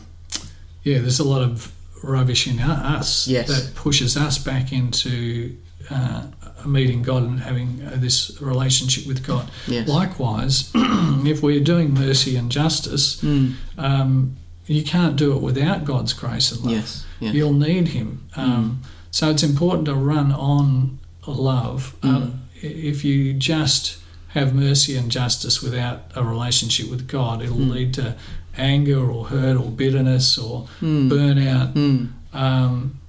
[0.84, 1.72] yeah, there's a lot of
[2.04, 3.48] rubbish in us Yes.
[3.48, 5.56] that pushes us back into
[5.90, 6.24] uh,
[6.66, 9.50] meeting God and having uh, this relationship with God.
[9.68, 9.88] Yes.
[9.88, 13.54] Likewise, if we're doing mercy and justice, Mm.
[13.78, 14.36] um,
[14.68, 16.72] you can't do it without God's grace and love.
[16.74, 17.06] Yes.
[17.22, 17.34] Yes.
[17.36, 18.28] You'll need Him.
[18.36, 18.82] Um,
[19.16, 21.96] So it's important to run on love.
[22.04, 23.98] Um, if you just
[24.32, 28.18] have mercy and justice without a relationship with God, it'll lead to
[28.58, 31.10] anger or hurt or bitterness or Mm.
[31.10, 31.74] burnout.
[31.76, 32.10] Mm.
[32.34, 33.00] Um,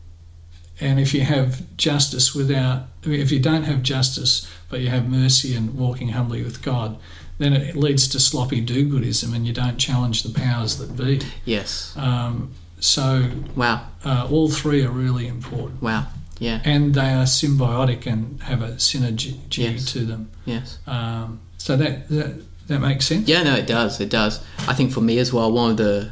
[0.80, 5.56] and if you have justice without, if you don't have justice but you have mercy
[5.56, 6.98] and walking humbly with God,
[7.38, 11.20] then it leads to sloppy do-goodism and you don't challenge the powers that be.
[11.44, 11.92] Yes.
[11.96, 13.86] Um, so Wow.
[14.04, 16.06] uh, all three are really important, Wow.
[16.38, 16.60] Yeah.
[16.64, 19.92] and they are symbiotic and have a synergy Yes.
[19.92, 20.28] to them.
[20.44, 20.78] Yes.
[20.86, 23.28] Um, so that, that that makes sense.
[23.28, 24.00] Yeah, no, it does.
[24.00, 24.40] It does.
[24.66, 26.10] I think for me as well, one of the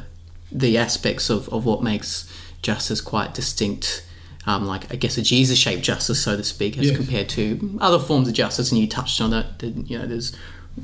[0.51, 4.05] the aspects of, of what makes justice quite distinct,
[4.45, 6.95] um, like I guess a Jesus-shaped justice, so to speak, as Yes.
[6.97, 8.71] compared to other forms of justice.
[8.71, 9.45] And you touched on it.
[9.59, 10.33] That, you know, there's,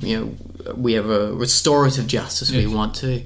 [0.02, 3.22] you know, we have a restorative justice we want to,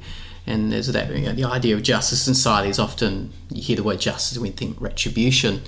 [0.47, 1.09] and there's that.
[1.15, 4.37] You know, the idea of justice in society is often you hear the word justice
[4.37, 5.61] and we think retribution.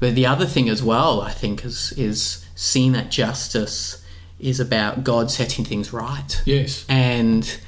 [0.00, 4.04] But the other thing as well, I think, is is seeing that justice
[4.40, 6.42] is about God setting things right.
[6.44, 6.84] Yes.
[6.88, 7.58] And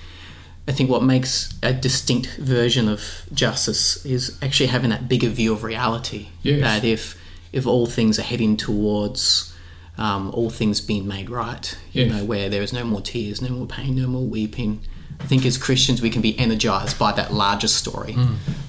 [0.67, 3.01] I think what makes a distinct version of
[3.33, 6.29] justice is actually having that bigger view of reality.
[6.43, 6.61] Yes.
[6.63, 7.17] That if
[7.53, 9.55] if all things are heading towards
[9.97, 12.13] um, all things being made right, you Yes.
[12.13, 14.81] know, where there is no more tears, no more pain, no more weeping.
[15.21, 18.17] I think as Christians we can be energized by that larger story.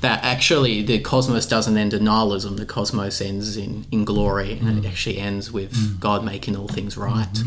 [0.02, 2.58] That actually the cosmos doesn't end in nihilism.
[2.58, 6.96] The cosmos ends in, in glory, and it actually ends with God making all things
[6.96, 7.38] right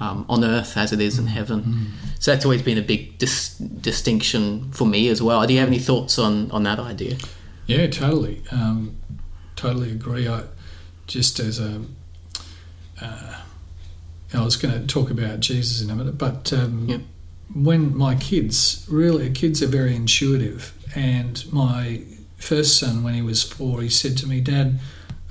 [0.00, 1.92] um, on earth as it is in heaven.
[2.18, 5.46] So that's always been a big dis- distinction for me as well.
[5.46, 7.16] Do you have any thoughts on, on that idea?
[7.66, 8.42] Yeah, totally.
[8.50, 8.96] Um,
[9.56, 10.28] totally agree.
[10.28, 10.42] I
[11.06, 11.82] just as a,
[13.00, 13.36] uh,
[14.34, 17.00] I was going to talk about Jesus in a minute, but um, Yep.
[17.54, 22.02] When my kids really, kids are very intuitive, and my
[22.36, 24.78] first son, when he was four, he said to me, Dad,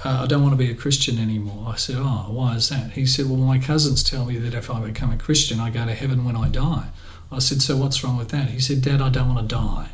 [0.04, 1.74] uh, I don't want to be a Christian anymore.
[1.74, 2.92] I said, Oh, why is that?
[2.92, 5.86] He said, Well, my cousins tell me that if I become a Christian, I go
[5.86, 6.88] to heaven when I die.
[7.32, 8.50] I said, So what's wrong with that?
[8.50, 9.90] He said, Dad, I don't want to die.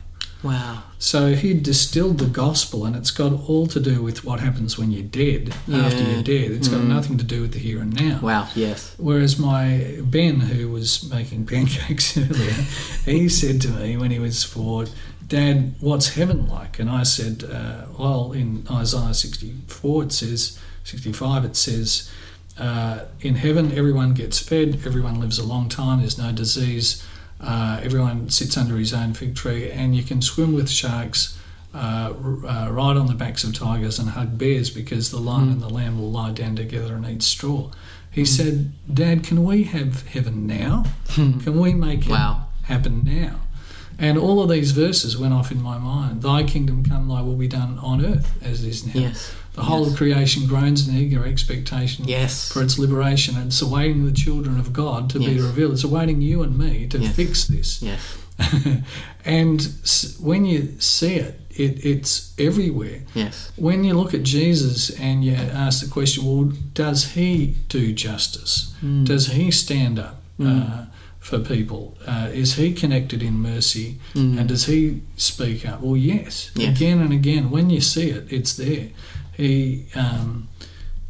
[0.45, 0.84] Wow.
[0.99, 4.91] So he distilled the gospel, and it's got all to do with what happens when
[4.91, 6.51] you're dead, after you're dead.
[6.51, 6.88] It's got Mm.
[6.88, 8.19] nothing to do with the here and now.
[8.21, 8.47] Wow.
[8.55, 8.93] Yes.
[8.97, 12.53] Whereas my Ben, who was making pancakes earlier,
[13.05, 14.86] he said to me when he was four,
[15.27, 16.77] Dad, what's heaven like?
[16.79, 22.12] And I said, uh, well, in Isaiah 64 it says, 65 it says,
[22.60, 27.03] uh, in heaven everyone gets fed, everyone lives a long time, there's no disease,
[27.41, 31.38] uh, everyone sits under his own fig tree, and you can swim with sharks.
[31.74, 35.50] Uh, r- uh, ride on the backs of tigers and hug bears because the lion
[35.50, 35.52] Mm.
[35.52, 37.69] and the lamb will lie down together and eat straw.
[38.10, 40.86] He said, Dad, can we have heaven now?
[41.15, 42.15] Can we make it
[42.63, 43.41] happen now?
[44.00, 46.21] And all of these verses went off in my mind.
[46.21, 49.02] Thy kingdom come, thy will be done on earth as it is heaven.
[49.02, 49.36] Yes.
[49.56, 49.91] The whole Yes.
[49.91, 52.50] of creation groans in eager expectation Yes.
[52.52, 55.74] for its liberation, and it's awaiting the children of God to be revealed.
[55.74, 57.15] It's awaiting you and me to Yes.
[57.15, 57.82] fix this.
[57.82, 58.02] Yes.
[59.26, 59.68] and
[60.20, 63.04] when you see it, it, it's everywhere.
[63.13, 63.52] Yes.
[63.56, 68.74] When you look at Jesus and you ask the question, well, does he do justice?
[68.84, 69.06] Mm.
[69.06, 70.86] Does he stand up uh,
[71.20, 71.98] for people?
[72.06, 74.00] Uh, is he connected in mercy?
[74.13, 74.38] Mm.
[74.38, 75.80] And does he speak up?
[75.82, 76.52] Well, yes.
[76.56, 76.76] Yes.
[76.76, 78.89] Again and again, when you see it, it's there.
[79.38, 80.48] He, um,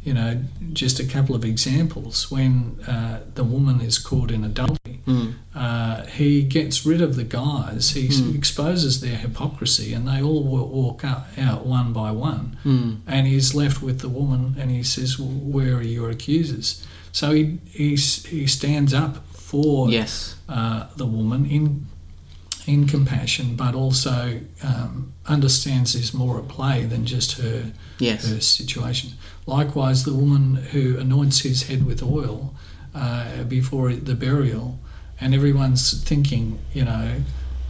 [0.02, 0.40] you know,
[0.72, 2.30] just a couple of examples.
[2.30, 5.34] When uh, the woman is caught in adultery, Mm.
[5.54, 7.90] uh, he gets rid of the guys.
[7.90, 8.34] He Mm.
[8.34, 12.56] exposes their hypocrisy, and they all walk out, out one by one.
[12.64, 12.96] Mm.
[13.06, 17.32] And he's left with the woman, and he says, well, "Where are your accusers?" So
[17.32, 17.90] he he,
[18.30, 20.34] he stands up for Yes.
[20.48, 21.86] uh, the woman in
[22.66, 28.26] in compassion, but also um, understands there's more at play than just her Yes.
[28.28, 29.10] her situation.
[29.46, 32.54] Likewise, the woman who anoints his head with oil
[32.94, 34.78] uh, before the burial,
[35.20, 37.22] and everyone's thinking, you know,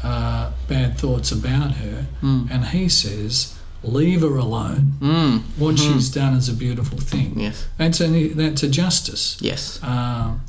[0.02, 2.48] uh, bad thoughts about her, Mm.
[2.50, 4.94] and he says, "Leave her alone.
[5.00, 5.42] Mm.
[5.58, 5.92] What Mhm.
[5.94, 7.38] she's done is a beautiful thing.
[7.38, 7.64] Yes.
[7.78, 9.78] That's a that's a justice." Yes.
[9.82, 10.40] Um,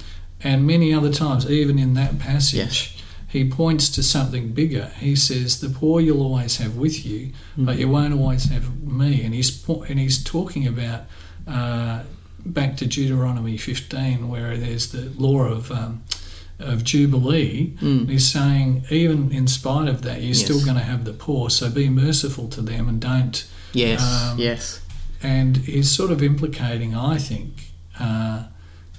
[0.44, 2.90] and many other times, even in that passage, Yes.
[3.38, 4.86] He points to something bigger.
[5.00, 9.12] He says, "The poor you'll always have with you, but you won't always have me."
[9.24, 9.50] And he's
[9.90, 11.02] and he's talking about
[11.48, 11.98] uh,
[12.46, 16.04] back to Deuteronomy 15, where there's the law of um,
[16.60, 17.76] of jubilee.
[17.82, 18.10] Mm.
[18.10, 20.44] He's saying, even in spite of that, you're Yes.
[20.46, 21.50] still going to have the poor.
[21.50, 23.38] So be merciful to them and don't
[23.74, 24.02] Yes.
[24.02, 24.82] Um, yes.
[25.22, 27.52] and he's sort of implicating, I think,
[28.00, 28.27] uh,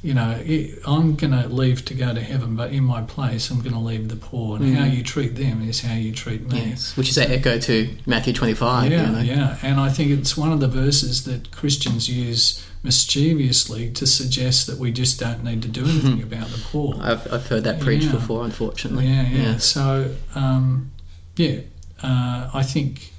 [0.08, 3.50] you know, i I'm going to leave to go to heaven, but in my place,
[3.50, 4.96] I'm going to leave the poor, and how Mm.
[4.96, 6.58] you treat them is how you treat me.
[6.70, 6.96] Yes.
[6.96, 7.74] Which is that echo to
[8.06, 8.90] Matthew 25.
[8.90, 9.20] Yeah, you know?
[9.34, 14.66] yeah, and I think it's one of the verses that Christians use mischievously to suggest
[14.68, 16.94] that we just don't need to do anything about the poor.
[17.00, 18.12] I've, I've heard that preached Yeah.
[18.12, 19.06] before, unfortunately.
[19.06, 19.42] Yeah, yeah.
[19.52, 19.64] Yes.
[19.64, 20.90] So, um,
[21.36, 21.60] yeah,
[22.02, 23.12] uh, I think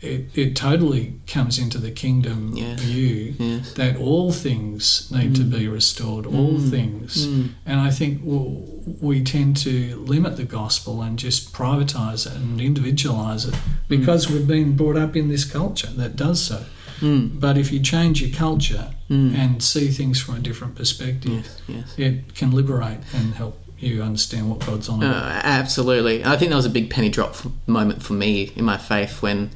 [0.00, 3.34] it, it totally comes into the kingdom view
[3.76, 6.70] that all things need to be restored, all Mm.
[6.70, 7.26] things.
[7.26, 7.48] Mm.
[7.66, 8.22] And I think
[9.00, 13.54] we tend to limit the gospel and just privatize it and individualize it
[13.88, 16.64] because we've been brought up in this culture that does so.
[17.00, 17.38] Mm.
[17.40, 19.34] But if you change your culture Mm.
[19.34, 21.48] and see things from a different perspective, Yes.
[21.68, 21.94] Yes.
[21.98, 25.24] it can liberate and help you understand what God's on about.
[25.24, 26.22] Uh, absolutely.
[26.24, 29.22] I think that was a big penny drop f- moment for me in my faith
[29.22, 29.50] when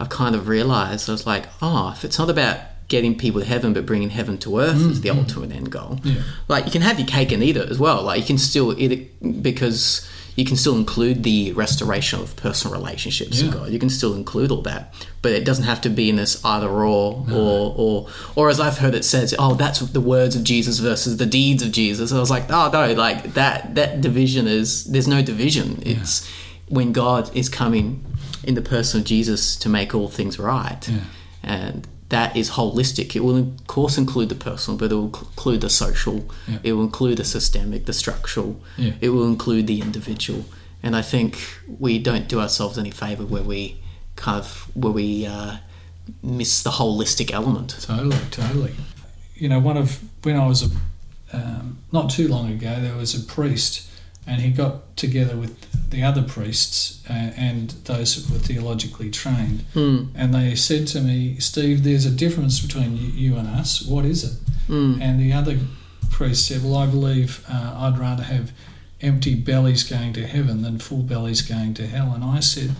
[0.00, 2.58] I kind of realized I was like, oh, if it's not about
[2.88, 5.20] getting people to heaven but bringing heaven to earth is the mm-hmm.
[5.20, 6.00] ultimate end goal.
[6.02, 6.22] Yeah.
[6.48, 8.02] Like you can have your cake and eat it as well.
[8.02, 12.76] Like you can still eat it because you can still include the restoration of personal
[12.76, 13.60] relationships with Yeah.
[13.60, 13.70] God.
[13.70, 16.68] You can still include all that, but it doesn't have to be in this either
[16.68, 20.80] or or or or as I've heard it says, oh, that's the words of Jesus
[20.80, 22.12] versus the deeds of Jesus.
[22.12, 25.80] I was like, oh no, like that that division is there's no division.
[25.86, 26.28] It's
[26.68, 28.04] when God is coming
[28.44, 31.00] in the person of Jesus to make all things right, Yeah.
[31.42, 33.14] and that is holistic.
[33.14, 36.28] It will, of course, include the personal, but it will include the social.
[36.48, 36.58] Yeah.
[36.64, 38.60] It will include the systemic, the structural.
[38.76, 38.94] Yeah.
[39.00, 40.44] It will include the individual.
[40.82, 41.38] And I think
[41.78, 43.76] we don't do ourselves any favor where we
[44.16, 45.58] kind of where we uh,
[46.22, 47.76] miss the holistic element.
[47.80, 48.74] Totally, totally.
[49.36, 50.70] You know, one of when I was a
[51.32, 53.88] um, not too long ago, there was a priest,
[54.30, 55.52] and he got together with
[55.90, 57.12] the other priests uh,
[57.48, 60.08] and those who were theologically trained, Mm.
[60.14, 63.82] and they said to me, "Steve, there's a difference between you, you and us.
[63.82, 64.34] What is it?"
[64.68, 65.00] Mm.
[65.02, 65.58] And the other
[66.10, 68.52] priest said, "Well, I believe uh, I'd rather have
[69.00, 72.70] empty bellies going to heaven than full bellies going to hell." And I said,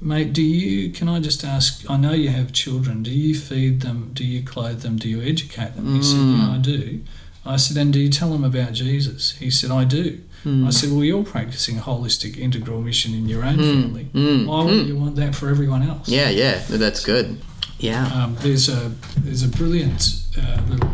[0.00, 0.90] mate, do you?
[0.92, 1.84] Can I just ask?
[1.90, 3.02] I know you have children.
[3.02, 4.10] Do you feed them?
[4.12, 4.96] Do you clothe them?
[4.98, 5.94] Do you educate them?
[5.96, 6.38] He said, Mm.
[6.38, 7.00] Yeah, I do.
[7.46, 9.32] I said, and do you tell them about Jesus?
[9.38, 10.20] He said, I do.
[10.44, 10.66] Mm.
[10.66, 14.08] I said, well, you're practicing a holistic integral mission in your own Mm, family.
[14.14, 14.88] mm, Why wouldn't mm.
[14.88, 16.08] you want that for everyone else?
[16.08, 17.40] Yeah, yeah, that's good.
[17.78, 18.06] Yeah.
[18.14, 20.02] Um, there's a there's a brilliant
[20.38, 20.90] uh, little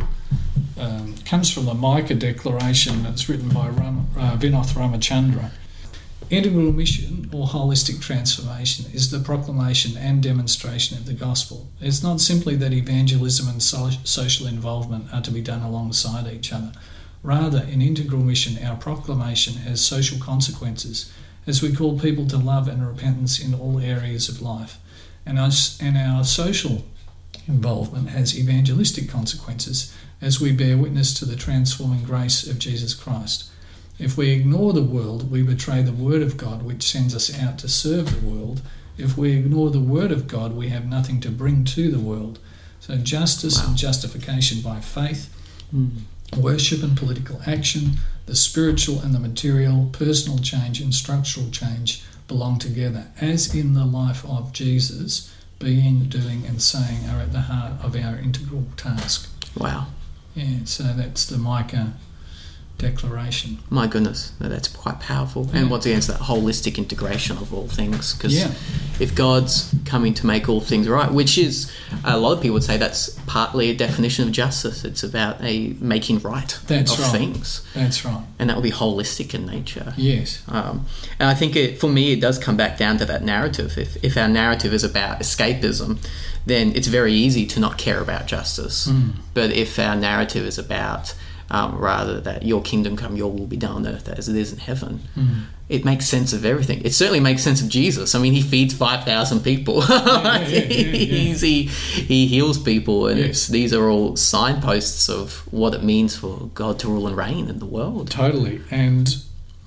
[0.78, 5.50] um, comes from the Micah Declaration that's written by Ram, uh, Vinoth Ramachandra.
[6.30, 11.68] Integral mission or holistic transformation is the proclamation and demonstration of the gospel.
[11.80, 16.52] It's not simply that evangelism and so- social involvement are to be done alongside each
[16.52, 16.72] other.
[17.22, 21.12] Rather, in integral mission, our proclamation has social consequences
[21.46, 24.78] as we call people to love and repentance in all areas of life.
[25.26, 26.84] And and our social
[27.46, 33.51] involvement has evangelistic consequences as we bear witness to the transforming grace of Jesus Christ.
[34.02, 37.56] If we ignore the world, we betray the Word of God, which sends us out
[37.58, 38.60] to serve the world.
[38.98, 42.40] If we ignore the Word of God, we have nothing to bring to the world.
[42.80, 43.68] So, justice Wow.
[43.68, 45.30] and justification by faith,
[45.72, 45.90] Mm.
[46.36, 52.58] worship and political action, the spiritual and the material, personal change and structural change belong
[52.58, 55.28] together, as in the life of Jesus,
[55.60, 59.28] being, doing, and saying are at the heart of our integral task.
[59.56, 59.86] Wow.
[60.34, 61.92] Yeah, so that's the Micah
[62.82, 63.58] declaration.
[63.70, 65.48] My goodness, that's quite powerful.
[65.54, 65.70] And Yeah.
[65.70, 68.12] once again, it's that holistic integration of all things.
[68.12, 68.50] Because Yeah.
[68.98, 71.70] if God's coming to make all things right, which is
[72.04, 74.84] a lot of people would say that's partly a definition of justice.
[74.84, 77.12] It's about a making right That's of right.
[77.12, 78.22] things, That's right.
[78.38, 79.94] and that will be holistic in nature.
[79.96, 80.40] Yes.
[80.48, 80.84] Um,
[81.18, 83.78] and I think it, for me, it does come back down to that narrative.
[83.78, 85.98] If, if our narrative is about escapism,
[86.44, 88.88] then it's very easy to not care about justice.
[89.34, 91.14] But if our narrative is about
[91.52, 94.52] um, rather that your kingdom come, your will be done on earth as it is
[94.52, 95.00] in heaven,
[95.68, 96.80] it makes sense of everything.
[96.84, 98.14] It certainly makes sense of Jesus.
[98.14, 99.82] I mean, he feeds 5,000 people.
[99.88, 100.04] yeah,
[100.38, 100.58] yeah, yeah.
[100.58, 106.50] He's- he, he heals people, and these are all signposts of what it means for
[106.54, 108.10] God to rule and reign in the world.
[108.10, 108.60] Totally.
[108.70, 109.14] And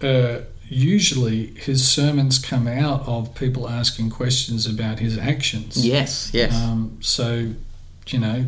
[0.01, 5.85] uh, usually his sermons come out of people asking questions about his actions.
[5.85, 6.53] Yes, yes.
[6.55, 7.53] Um, so,
[8.07, 8.45] you know,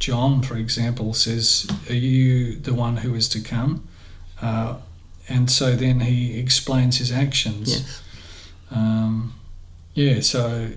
[0.00, 3.86] John, for example, says, Are you the one who is to come?
[4.42, 4.78] Uh,
[5.28, 7.70] and so then he explains his actions.
[7.70, 8.02] yes.
[8.72, 9.34] Um,
[9.94, 10.70] yeah, so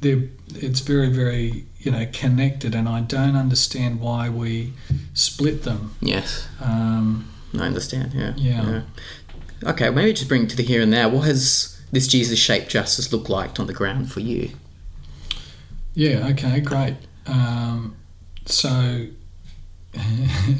[0.00, 0.22] they're,
[0.54, 4.72] it's very, very, you know, connected, and I don't understand why we
[5.14, 5.94] split them.
[6.00, 6.46] Yes.
[6.60, 8.12] Um, I understand.
[8.14, 8.34] Yeah.
[8.36, 8.82] Yeah.
[9.64, 11.08] Okay, maybe just bring it to the here and now.
[11.08, 14.50] What has this Jesus-shaped justice look like on the ground for you?
[15.94, 16.96] yeah, okay, great.
[17.26, 17.96] Um,
[18.46, 19.06] so,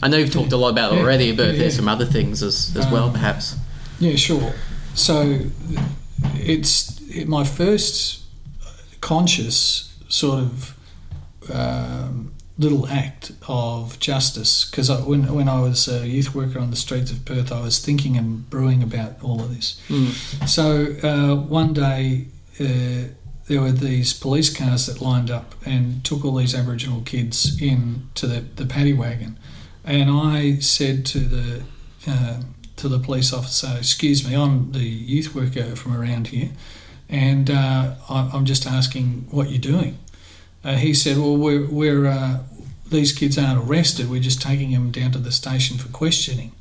[0.02, 2.06] I know you've talked a lot about it Yeah, already, but yeah, there's some other
[2.06, 3.56] things as, as well, Um, perhaps.
[3.98, 4.52] Yeah, sure.
[4.94, 5.40] So
[6.34, 8.22] it's it, my first
[9.00, 10.76] conscious sort of
[11.52, 16.76] um, little act of justice because when when I was a youth worker on the
[16.76, 19.80] streets of Perth, I was thinking and brewing about all of this.
[19.88, 20.48] Mm.
[20.48, 22.26] So uh, one day.
[22.60, 23.14] Uh,
[23.48, 28.08] there were these police cars that lined up and took all these Aboriginal kids in
[28.14, 29.38] to the, the paddy wagon,
[29.84, 31.62] and I said to the
[32.06, 32.42] uh,
[32.76, 36.50] to the police officer, "Excuse me, I'm the youth worker from around here,
[37.08, 39.98] and uh, I- I'm just asking what you're doing."
[40.64, 42.40] Uh, he said, "Well, we're, we're uh,
[42.88, 44.08] these kids aren't arrested.
[44.08, 46.52] We're just taking them down to the station for questioning."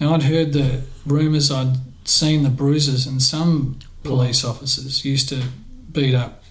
[0.00, 5.42] Now I'd heard the rumours, I'd seen the bruises, and some police officers used to
[5.98, 6.42] beat up,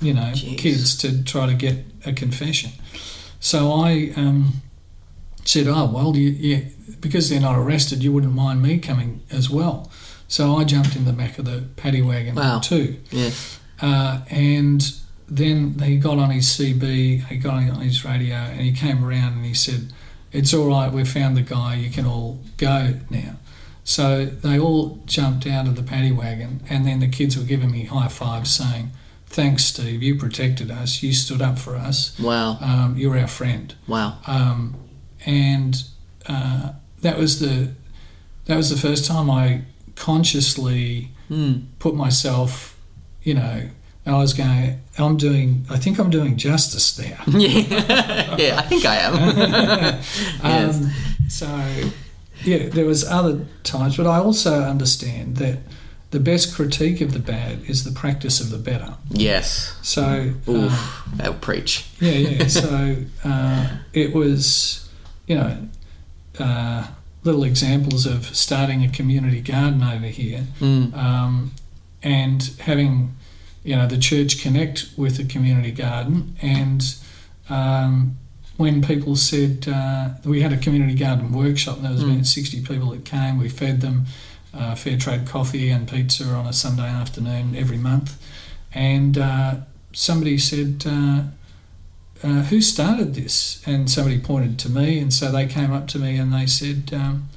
[0.00, 0.58] you know, Jeez.
[0.58, 2.70] kids to try to get a confession.
[3.40, 4.60] So I um,
[5.44, 6.66] said, "Oh well, you, you,
[7.00, 9.90] because they're not arrested, you wouldn't mind me coming as well."
[10.28, 12.60] So I jumped in the back of the paddy wagon Wow.
[12.60, 13.58] too, Yes.
[13.80, 14.80] uh, and
[15.28, 19.32] then he got on his CB, he got on his radio, and he came around
[19.34, 19.92] and he said,
[20.32, 21.76] "It's all right, we've found the guy.
[21.76, 23.36] You can all go now."
[23.96, 27.70] So they all jumped out of the paddy wagon, and then the kids were giving
[27.72, 28.90] me high fives, saying,
[29.26, 30.00] "Thanks, Steve.
[30.02, 31.02] You protected us.
[31.02, 32.16] You stood up for us.
[32.18, 32.58] Wow.
[32.60, 34.18] Um, you're our friend." Wow.
[34.26, 34.74] um,
[35.26, 35.82] and
[36.28, 36.72] uh,
[37.02, 37.70] that was the
[38.46, 39.62] that was the first time I
[39.96, 41.66] consciously Mm.
[41.78, 42.76] put myself,
[43.22, 43.68] you know,
[44.04, 47.18] I was going, I'm doing, I think I'm doing justice there.
[47.28, 48.36] Yeah.
[48.36, 49.14] yeah, I think I am.
[50.42, 50.82] yes.
[50.82, 50.90] um,
[51.28, 51.46] so,
[52.44, 55.58] yeah, there was other times, but I also understand that
[56.10, 58.94] the best critique of the bad is the practice of the better.
[59.10, 59.76] yes.
[59.82, 61.02] So, uh, Oof.
[61.14, 61.86] That'll preach.
[62.00, 62.46] Yeah, yeah.
[62.48, 64.88] So uh, it was,
[65.26, 65.68] you know,
[66.38, 66.88] uh,
[67.22, 70.46] little examples of starting a community garden over here.
[70.58, 70.96] Mm.
[70.96, 71.52] Um,
[72.02, 73.14] and having
[73.62, 76.96] you know the church connect with the community garden and
[77.48, 78.16] um,
[78.60, 82.12] when people said uh, we had a community garden workshop and there was Mm.
[82.12, 84.04] about 60 people that came we fed them
[84.58, 88.10] uh, fair trade coffee and pizza on a sunday afternoon every month
[88.72, 89.54] and uh,
[89.92, 91.22] somebody said uh,
[92.22, 95.98] uh, who started this and somebody pointed to me and so they came up to
[95.98, 97.28] me and they said um,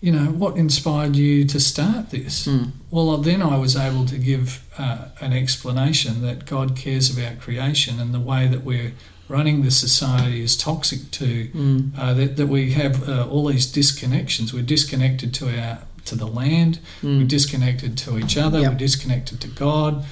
[0.00, 2.70] you know what inspired you to start this Mm.
[2.90, 4.48] well, then I was able to give
[4.78, 8.92] uh, an explanation that God cares about creation and the way that we're
[9.28, 11.90] running the society is toxic to Mm.
[11.98, 14.52] uh, that, that we have uh, all these disconnections.
[14.52, 16.78] We're disconnected to our to the land.
[17.02, 17.28] We're Mm.
[17.28, 18.60] disconnected to each other.
[18.60, 18.70] Yep.
[18.72, 20.04] We're disconnected to God,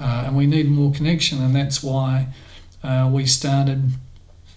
[0.00, 1.42] uh, and we need more connection.
[1.42, 2.28] And that's why
[2.82, 3.92] uh, we started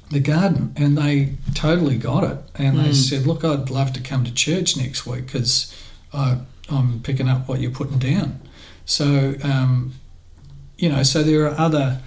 [0.09, 0.72] the garden.
[0.78, 2.38] And they totally got it.
[2.55, 2.95] And they Mm.
[3.09, 5.74] said, "Look, I'd love to come to church next week because
[6.13, 8.39] I'm picking up what you're putting down."
[8.86, 9.93] So, um,
[10.78, 11.99] you know, so there are other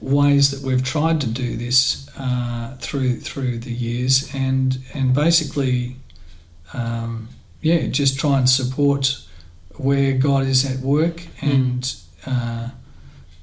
[0.00, 5.96] ways that we've tried to do this uh, through through the years, and and basically,
[6.72, 7.28] um,
[7.60, 9.20] yeah, just try and support
[9.76, 11.94] where God is at work and
[12.26, 12.70] uh,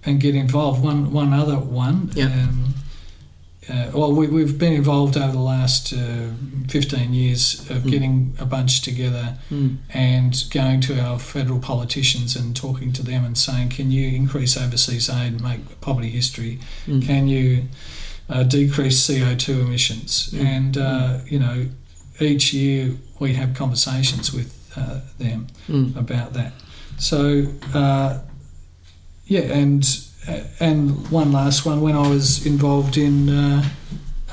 [0.05, 0.83] and get involved.
[0.83, 2.11] One one other one.
[2.13, 2.25] Yeah.
[2.25, 2.73] Um,
[3.71, 6.27] uh, well, we, we've been involved over the last uh,
[6.67, 7.91] 15 years of Mm.
[7.91, 9.77] getting a bunch together Mm.
[9.93, 14.57] and going to our federal politicians and talking to them and saying, can you increase
[14.57, 16.59] overseas aid, and make poverty history?
[16.87, 17.05] Mm.
[17.05, 17.65] Can you
[18.29, 20.29] uh, decrease CO2 emissions?
[20.33, 20.45] Mm.
[20.45, 21.65] And, uh, you know,
[22.19, 25.95] each year we have conversations with uh, them Mm.
[25.97, 26.53] about that.
[26.97, 28.19] So, uh,
[29.25, 29.83] yeah, and
[30.59, 31.81] and one last one.
[31.81, 33.69] When I was involved in uh,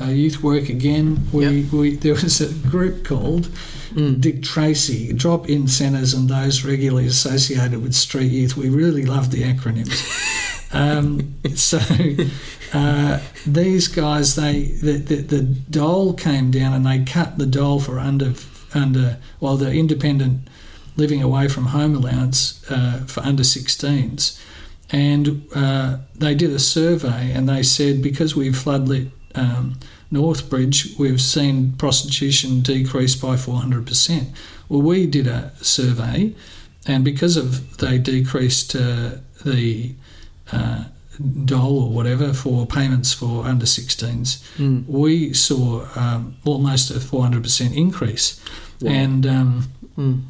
[0.01, 3.49] uh, youth work again, we, we there was a group called
[3.93, 4.21] Mm.
[4.21, 8.57] Dick Tracy, drop in centres and those regularly associated with street youth.
[8.57, 10.73] We really love the acronyms.
[10.75, 11.79] um, so
[12.73, 17.81] uh, these guys, they the, the, the dole came down and they cut the dole
[17.81, 18.35] for under
[18.75, 20.47] under well the independent
[20.97, 24.39] living away from home allowance uh, for under 16s.
[24.91, 29.79] And uh, they did a survey and they said because we've floodlit um,
[30.11, 34.29] Northbridge, we've seen prostitution decrease by 400%.
[34.69, 36.35] Well, we did a survey,
[36.87, 39.95] and because of they decreased uh, the
[40.51, 40.85] uh,
[41.45, 44.87] dole or whatever for payments for under 16s, Mm.
[44.87, 48.41] we saw um, almost a 400% increase.
[48.81, 48.91] Wow.
[48.93, 49.69] And um,
[49.99, 50.23] Mm.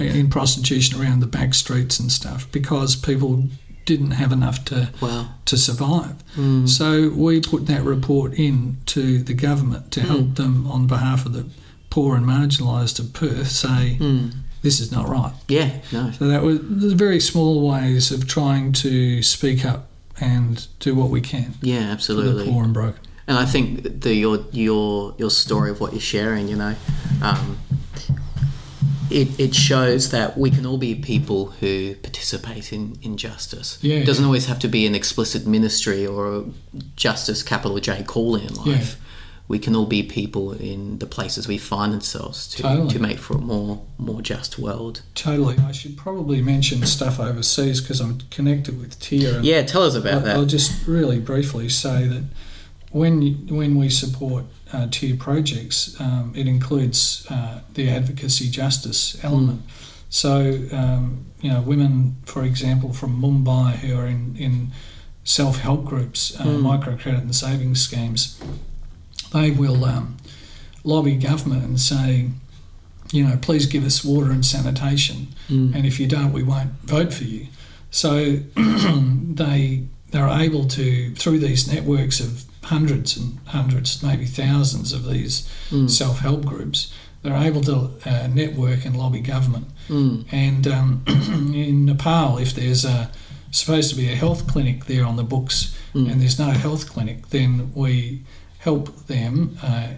[0.00, 3.48] in prostitution around the back streets and stuff because people
[3.86, 5.28] didn't have enough to, Wow.
[5.46, 6.16] to survive.
[6.36, 6.68] Mm.
[6.68, 11.32] So we put that report in to the government to help them on behalf of
[11.32, 11.46] the
[11.88, 14.32] poor and marginalised of Perth say Mm.
[14.62, 15.32] this is not right.
[15.48, 15.70] Yeah.
[15.92, 16.12] No.
[16.18, 16.58] So that was
[16.92, 19.86] very small ways of trying to speak up
[20.20, 21.78] and do what we can Yeah.
[21.80, 22.44] for the Absolutely.
[22.52, 23.00] poor and broken.
[23.28, 26.74] And I think the your your your story of what you're sharing, you know,
[27.22, 27.58] um,
[29.10, 33.78] it, it shows that we can all be people who participate in, in justice.
[33.82, 34.26] Yeah, it doesn't yeah.
[34.26, 36.44] always have to be an explicit ministry or a
[36.96, 38.66] justice capital J calling in life.
[38.96, 39.02] Yeah.
[39.48, 42.88] We can all be people in the places we find ourselves to, Totally.
[42.88, 45.02] to make for a more more just world.
[45.14, 45.56] Totally.
[45.58, 49.40] I should probably mention stuff overseas because I'm connected with TEAR.
[49.42, 50.36] Yeah, tell us about I'll, that.
[50.36, 52.24] I'll just really briefly say that
[52.90, 59.62] when when we support uh, TEAR projects, um, it includes uh, the advocacy justice element.
[60.10, 64.72] So um, you know, women, for example, from Mumbai who are in in
[65.24, 66.62] self help groups, uh, Mm.
[66.62, 68.40] microcredit and savings schemes,
[69.32, 70.16] they will um,
[70.84, 72.30] lobby government and say.
[73.12, 75.76] You know, please give us water and sanitation Mm.
[75.76, 77.46] and if you don't, we won't vote for you.
[77.90, 85.02] So they they're able to through these networks of hundreds and hundreds, maybe thousands of
[85.10, 85.88] these Mm.
[85.90, 86.92] self help groups,
[87.22, 89.66] they're able to uh, network and lobby government.
[89.88, 90.24] Mm.
[90.32, 91.02] And um,
[91.54, 93.10] in Nepal, if there's a
[93.50, 96.10] supposed to be a health clinic there on the books, Mm.
[96.12, 98.20] and there's no health clinic, then we
[98.58, 99.88] help them, uh,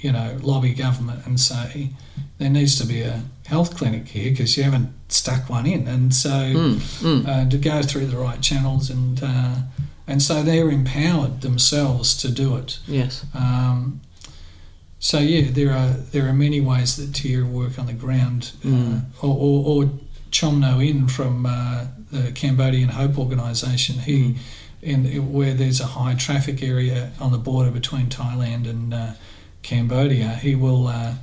[0.00, 1.90] you know, lobby government and say
[2.38, 6.14] there needs to be a health clinic here because you haven't stuck one in, and
[6.14, 6.74] so Mm.
[7.02, 7.20] Mm.
[7.28, 9.54] uh, to go through the right channels and uh,
[10.08, 12.78] and so they're empowered themselves to do it.
[12.88, 13.24] Yes.
[13.34, 14.00] Um,
[14.98, 18.68] so yeah, there are there are many ways that TEAR work on the ground, uh,
[18.68, 19.02] Mm.
[19.22, 19.90] or, or, or
[20.32, 24.00] Chom No In from uh, the Cambodian Hope Organisation.
[24.00, 24.36] He Mm.
[24.82, 29.12] in where there's a high traffic area on the border between Thailand and uh,
[29.62, 31.14] Cambodia, he will uh,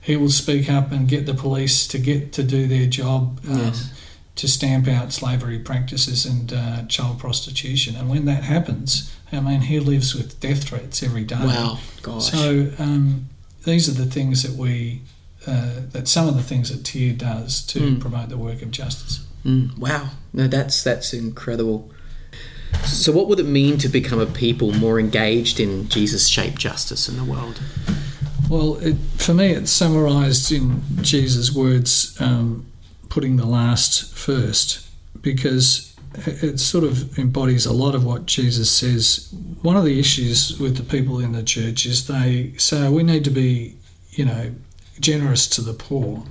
[0.00, 3.40] he will speak up and get the police to get to do their job.
[3.48, 3.90] Um, Yes.
[4.36, 7.96] To stamp out slavery practices and uh, child prostitution.
[7.96, 11.36] And when that happens, I mean, he lives with death threats every day.
[11.38, 12.30] Wow, gosh.
[12.32, 13.28] So um,
[13.64, 15.02] these are the things that we,
[15.46, 18.00] uh, that some of the things that TEAR does to Mm.
[18.00, 19.20] promote the work of justice.
[19.44, 21.90] Mm, wow, no, that's that's incredible.
[22.84, 27.16] So, what would it mean to become a people more engaged in Jesus-shaped justice in
[27.16, 27.60] the world?
[28.48, 32.64] Well, it, for me, it's summarised in Jesus' words, um,
[33.12, 34.88] putting the last first,
[35.20, 35.94] because
[36.24, 39.28] it sort of embodies a lot of what Jesus says.
[39.60, 43.22] One of the issues with the people in the church is they say we need
[43.24, 43.76] to be,
[44.12, 44.54] you know,
[44.98, 46.24] generous to the poor,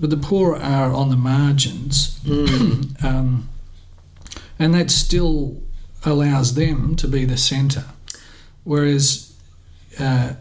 [0.00, 2.18] but the poor are on the margins,
[3.04, 3.48] um,
[4.58, 5.62] and that still
[6.04, 7.84] allows them to be the centre,
[8.64, 9.36] whereas.
[10.00, 10.32] Uh,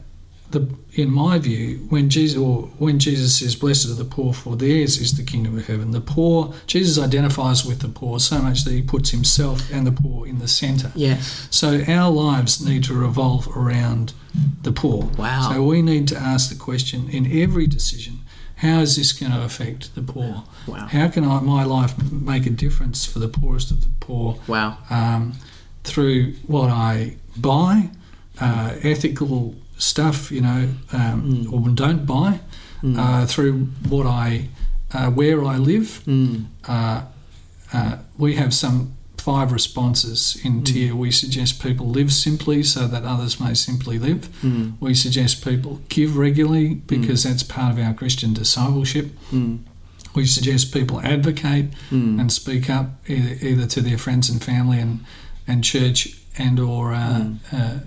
[0.51, 4.55] the in my view, when Jesus or when Jesus says, "Blessed are the poor, for
[4.55, 8.63] theirs is the kingdom of heaven," the poor Jesus identifies with the poor so much
[8.63, 10.91] that he puts himself and the poor in the centre.
[10.95, 11.47] Yes.
[11.49, 14.13] So our lives need to revolve around
[14.63, 15.05] the poor.
[15.17, 15.51] Wow.
[15.51, 18.19] So we need to ask the question in every decision:
[18.57, 20.43] How is this going to affect the poor?
[20.67, 20.87] Wow.
[20.87, 24.39] How can I, my life make a difference for the poorest of the poor?
[24.47, 24.77] Wow.
[24.89, 25.33] um,
[25.83, 27.89] through what I buy,
[28.39, 32.39] uh, ethical stuff, you know, um, or don't buy,
[32.85, 33.53] uh, through
[33.89, 34.47] what I,
[34.93, 36.01] uh, where I live.
[36.05, 36.45] Mm.
[36.67, 37.03] Uh,
[37.73, 40.95] uh, we have some five responses in TEAR.
[40.95, 44.27] We suggest people live simply so that others may simply live.
[44.41, 44.73] Mm.
[44.79, 49.07] We suggest people give regularly because that's part of our Christian discipleship.
[49.31, 49.59] Mm.
[50.15, 52.19] We suggest people advocate Mm.
[52.19, 54.99] and speak up either, either to their friends and family and,
[55.47, 57.77] and church and or uh, uh,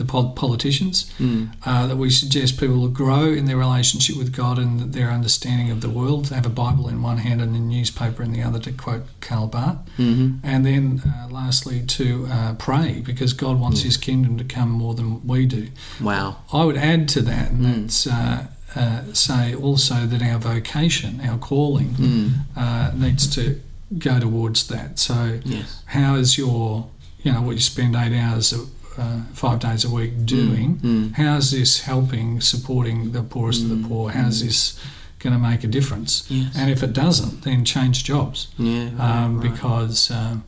[0.00, 1.10] the pol- politicians.
[1.18, 1.50] Mm.
[1.64, 5.80] Uh, that we suggest people grow in their relationship with God and their understanding of
[5.82, 6.26] the world.
[6.26, 9.04] They have a Bible in one hand and a newspaper in the other, to quote
[9.20, 9.78] Karl Barth.
[9.98, 10.38] Mhm.
[10.42, 14.94] And then, uh, lastly, to uh, pray because God wants His kingdom to come more
[14.94, 15.68] than we do.
[16.00, 16.36] Wow.
[16.52, 17.80] I would add to that, and Mm.
[17.82, 18.46] that's uh,
[18.76, 22.32] uh, say also that our vocation, our calling, Mm.
[22.56, 23.60] uh, needs to
[23.98, 24.98] go towards that.
[24.98, 25.82] So, Yes.
[25.86, 26.86] how is your,
[27.24, 28.54] you know, what you spend eight hours,
[28.98, 30.76] uh, five days a week doing?
[30.78, 31.12] Mm.
[31.14, 34.10] How is this helping, supporting the poorest of the poor?
[34.10, 34.78] How's this
[35.20, 36.26] going to make a difference?
[36.30, 36.54] Yes.
[36.56, 38.90] And if it doesn't, then change jobs Yeah.
[38.96, 39.50] right, um, right.
[39.52, 40.44] because um,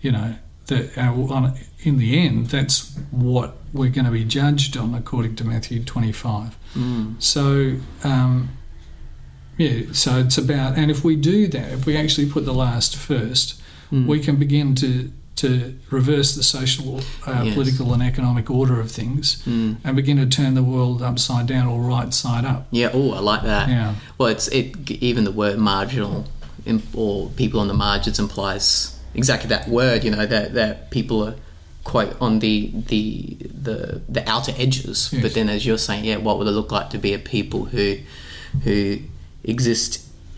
[0.00, 4.76] you know the, our, on, in the end that's what we're going to be judged
[4.76, 7.20] on according to Matthew 25 Mm.
[7.22, 8.50] so um,
[9.56, 12.94] yeah so it's about and if we do that if we actually put the last
[12.96, 13.60] first
[13.90, 14.06] Mm.
[14.06, 15.10] we can begin to
[15.42, 17.54] to reverse the social uh, Yes.
[17.54, 19.76] political and economic order of things Mm.
[19.84, 22.90] and begin to turn the world upside down or right side up Yeah.
[22.92, 23.68] Oh, I like that.
[23.68, 24.66] yeah Well, it's it.
[25.10, 26.26] Even the word marginal
[26.94, 28.66] or people on the margins implies
[29.14, 30.04] exactly that word.
[30.04, 31.34] You know that that people are
[31.84, 32.56] quite on the
[32.92, 33.36] the
[33.66, 33.78] the
[34.16, 35.08] the outer edges.
[35.12, 35.22] Yes.
[35.22, 37.60] But then, as you're saying, yeah, what would it look like to be a people
[37.74, 37.86] who
[38.64, 38.98] who
[39.44, 39.90] exist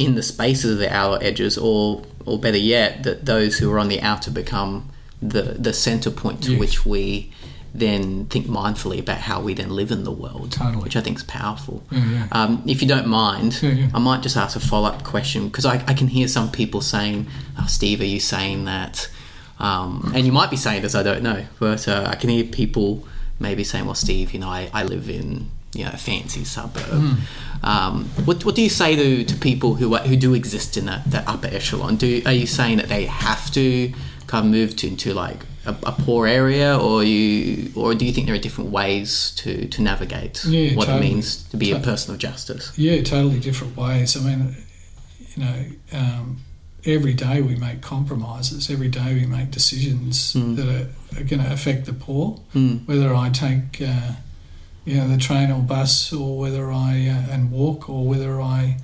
[0.05, 3.79] in the spaces of the outer edges, or or better yet, that those who are
[3.79, 4.73] on the outer become
[5.23, 6.61] the the center point to Yes.
[6.61, 7.31] which we
[7.73, 10.83] then think mindfully about how we then live in the world, Totally.
[10.83, 11.83] which I think is powerful.
[11.93, 12.27] Yeah, yeah.
[12.33, 13.89] Um, if you don't mind, Yeah.
[13.95, 16.81] I might just ask a follow up question because I, I can hear some people
[16.81, 17.27] saying,
[17.61, 19.09] oh, Steve, are you saying that?
[19.61, 22.45] Um, and you might be saying this, I don't know, but uh, I can hear
[22.45, 23.07] people
[23.39, 26.85] maybe saying, well, Steve, you know, I, I live in you know, a fancy suburb.
[26.85, 27.15] Hmm.
[27.63, 30.87] Um, what, what do you say to, to people who are, who do exist in
[30.87, 31.97] that, that upper echelon?
[31.97, 33.93] Do are you saying that they have to
[34.27, 38.13] kind of move to into like a, a poor area, or you, or do you
[38.13, 41.07] think there are different ways to, to navigate Yeah, what totally.
[41.07, 42.73] it means to be a To- person of justice?
[42.79, 44.17] Yeah, totally different ways.
[44.17, 44.57] I mean,
[45.37, 46.39] you know, um,
[46.87, 48.71] every day we make compromises.
[48.71, 50.57] Every day we make decisions Mm.
[50.57, 52.41] that are, are going to affect the poor.
[52.55, 52.89] Mm.
[52.89, 54.13] Whether I take, uh,
[54.85, 58.79] you know, the train or bus, or whether I uh, and walk, or whether I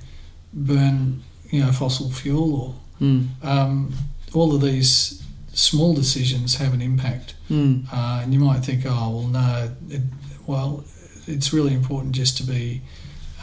[0.53, 3.27] burn, you know, fossil fuel, or Mm.
[3.43, 3.93] um,
[4.33, 5.21] all of these
[5.53, 7.35] small decisions have an impact.
[7.49, 7.85] Mm.
[7.93, 10.01] Uh, and you might think, oh, well, no, it,
[10.47, 10.83] well,
[11.27, 12.81] it's really important just to be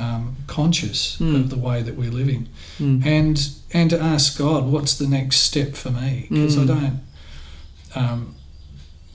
[0.01, 1.37] um, conscious Mm.
[1.37, 2.49] of the way that we're living,
[2.81, 3.07] Mm.
[3.07, 6.27] and and to ask God, what's the next step for me?
[6.29, 6.67] Because I Mm.
[6.67, 7.01] don't.
[7.95, 8.35] Um,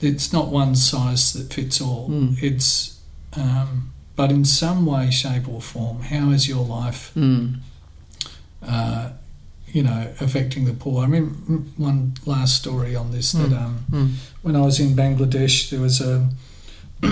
[0.00, 2.08] it's not one size that fits all.
[2.08, 2.42] Mm.
[2.42, 2.98] It's,
[3.36, 7.12] um, but in some way, shape, or form, how is your life?
[7.16, 7.56] Mm.
[8.62, 9.10] Uh,
[9.72, 11.04] you know, affecting the poor.
[11.04, 11.28] I mean,
[11.76, 13.62] one last story on this that Mm.
[13.62, 14.10] um, Mm.
[14.42, 16.28] when I was in Bangladesh, there was a.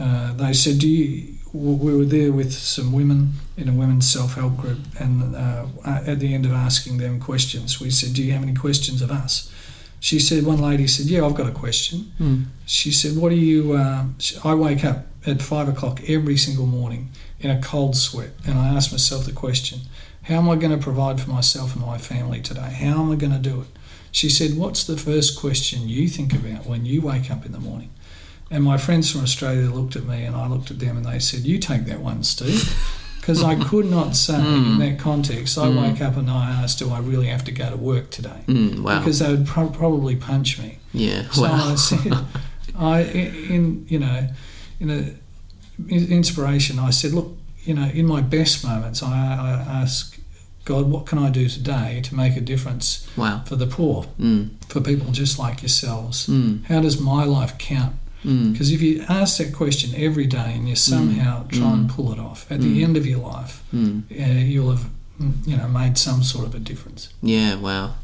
[0.00, 4.34] uh, they said, "Do you?" We were there with some women in a women's self
[4.34, 8.32] help group, and uh, at the end of asking them questions, we said, "Do you
[8.32, 9.50] have any questions of us?"
[10.00, 12.44] She said, one lady said, "Yeah, I've got a question." Mm.
[12.66, 14.04] She said, "What do you?" Uh,
[14.44, 18.68] I wake up at five o'clock every single morning in a cold sweat, and I
[18.68, 19.80] ask myself the question:
[20.22, 22.70] How am I going to provide for myself and my family today?
[22.70, 23.68] How am I going to do it?
[24.10, 27.60] She said, What's the first question you think about when you wake up in the
[27.60, 27.90] morning?
[28.50, 31.18] And my friends from Australia looked at me and I looked at them and they
[31.18, 32.74] said, You take that one, Steve.
[33.28, 34.72] Because I could not say Mm.
[34.72, 35.82] in that context, I Mm.
[35.82, 38.40] wake up and I ask, Do I really have to go to work today?
[38.46, 38.98] Mm, wow.
[39.00, 40.78] Because they would pro- probably punch me.
[40.94, 41.24] yeah.
[41.32, 41.72] So wow.
[41.72, 42.18] I said,
[42.78, 44.28] I in you know,
[44.80, 45.00] in a
[45.88, 49.12] in inspiration, I said, look, you know, in my best moments, I,
[49.48, 49.50] I
[49.82, 50.18] ask
[50.64, 53.42] God, what can I do today to make a difference wow.
[53.44, 56.26] for the poor, Mm, for people just like yourselves?
[56.28, 57.94] mm, How does my life count?
[58.24, 58.52] Mm.
[58.52, 61.94] Because if you ask that question every day and you somehow try and Mm.
[61.94, 62.62] pull it off, at Mm.
[62.62, 64.02] the end of your life, Mm.
[64.10, 64.86] uh, you'll have
[65.20, 67.08] mm, you know made some sort of a difference.
[67.22, 67.94] Yeah, wow.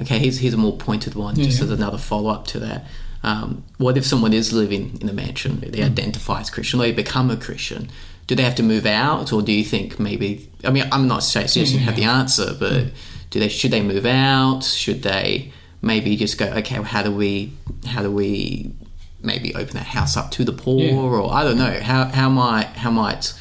[0.00, 1.64] Okay, here's, here's a more pointed one, Yeah, just yeah.
[1.64, 2.86] as another follow up to that.
[3.24, 5.84] Um, what if someone is living in a mansion, they Mm.
[5.92, 7.88] identify as Christian, they become a Christian?
[8.28, 10.48] Do they have to move out, or do you think maybe?
[10.64, 12.86] I mean, I'm not saying suggesting you have the answer, but
[13.30, 14.62] do they should they move out?
[14.64, 15.50] Should they
[15.82, 16.46] maybe just go?
[16.46, 17.52] Okay, well, how do we
[17.86, 18.70] how do we
[19.22, 20.94] maybe open that house up to the poor, Yeah.
[20.96, 23.32] or I don't know how how might how might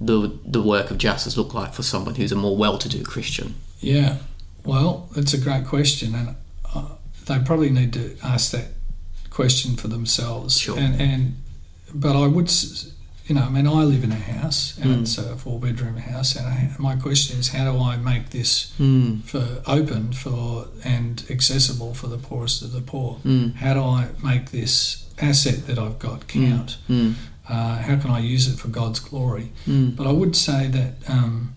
[0.00, 3.54] the the work of justice look like for someone who's a more well-to-do Christian?
[3.80, 4.18] Yeah,
[4.64, 6.34] well, it's a great question, and
[6.74, 6.88] uh,
[7.26, 8.68] they probably need to ask that
[9.30, 10.58] question for themselves.
[10.58, 10.78] Sure.
[10.78, 11.36] And, and
[11.94, 12.50] but I would,
[13.28, 15.02] you know, I mean, I live in a house, and Mm.
[15.02, 19.22] it's a four-bedroom house, and I, my question is, how do I make this Mm.
[19.24, 23.18] for open for and accessible for the poorest of the poor?
[23.26, 23.54] Mm.
[23.56, 26.78] How do I make this asset that I've got count?
[26.88, 27.14] Mm.
[27.48, 29.52] Uh, how can I use it for God's glory?
[29.66, 29.94] Mm.
[29.96, 31.52] But I would say that um,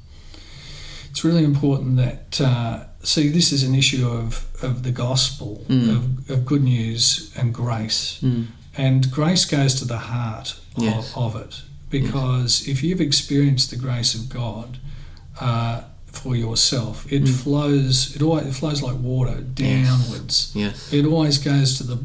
[1.10, 6.30] it's really important that, uh, see, this is an issue of, of the gospel, of,
[6.30, 8.20] of good news and grace.
[8.78, 11.12] And grace goes to the heart Yes.
[11.16, 11.62] of, of it.
[11.90, 14.78] Because if you've experienced the grace of God
[15.40, 17.30] uh, for yourself, it Mm.
[17.44, 18.16] flows.
[18.16, 20.52] It always it flows like water downwards.
[20.54, 20.92] Yes.
[20.94, 21.98] It always goes to the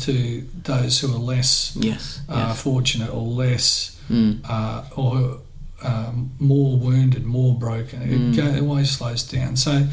[0.00, 2.20] to those who are less Yes.
[2.28, 2.60] uh, yes.
[2.62, 4.40] fortunate or less Mm.
[4.48, 5.38] uh, or
[5.82, 8.02] um, more wounded, more broken.
[8.02, 8.36] It, Mm.
[8.36, 9.56] go, it always slows down.
[9.56, 9.86] So,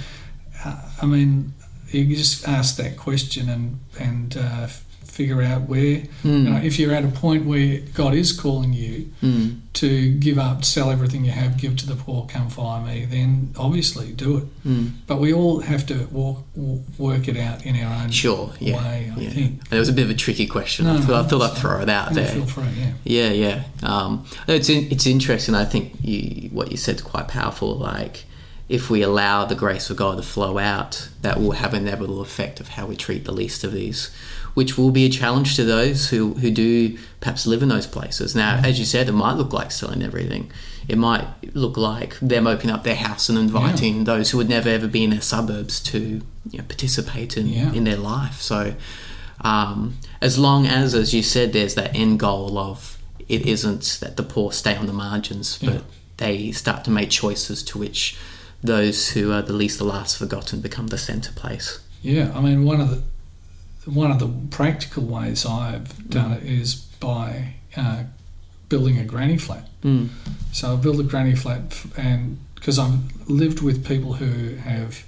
[0.66, 1.54] uh, I mean,
[1.92, 4.68] you just ask that question and and uh,
[5.14, 5.98] figure out where.
[6.24, 6.44] Mm.
[6.44, 9.60] You know, if you're at a point where God is calling you Mm.
[9.74, 13.54] to give up, sell everything you have, give to the poor, come follow me, then
[13.58, 14.68] obviously do it.
[14.68, 14.92] Mm.
[15.06, 16.44] But we all have to walk,
[16.98, 18.52] work it out in our own Sure.
[18.60, 18.78] Yeah.
[18.78, 19.14] way.
[19.16, 19.30] I yeah.
[19.30, 19.62] think.
[19.72, 20.86] It was a bit of a tricky question.
[20.86, 22.28] No, I thought, no, I thought I'd throw it out there.
[22.28, 22.64] feel free.
[22.78, 22.94] Yeah.
[23.04, 23.64] Yeah, yeah.
[23.84, 25.54] Um, it's in, it's interesting.
[25.54, 27.76] I think you, what you said is quite powerful.
[27.78, 28.26] Like,
[28.70, 32.22] if we allow the grace of God to flow out, that will have an inevitable
[32.22, 34.10] effect of how we treat the least of these,
[34.54, 38.36] which will be a challenge to those who, who do perhaps live in those places.
[38.36, 40.52] Now, as you said, it might look like selling everything.
[40.88, 41.26] It might
[41.56, 45.04] look like them opening up their house and inviting those who would never ever be
[45.04, 47.72] in their suburbs to you know, participate in, Yeah.
[47.74, 48.42] in their life.
[48.42, 48.76] So,
[49.42, 52.98] um, as long as, as you said, there's that end goal of
[53.30, 55.80] it isn't that the poor stay on the margins, but Yeah.
[56.18, 58.18] they start to make choices to which
[58.62, 61.80] those who are the least, the last forgotten become the centre place.
[62.02, 63.02] Yeah, I mean one of the
[63.86, 68.04] one of the practical ways I've done it is by uh,
[68.70, 69.68] building a granny flat.
[69.84, 70.10] Mm.
[70.52, 75.06] So I built a granny flat, f- and because I've lived with people who have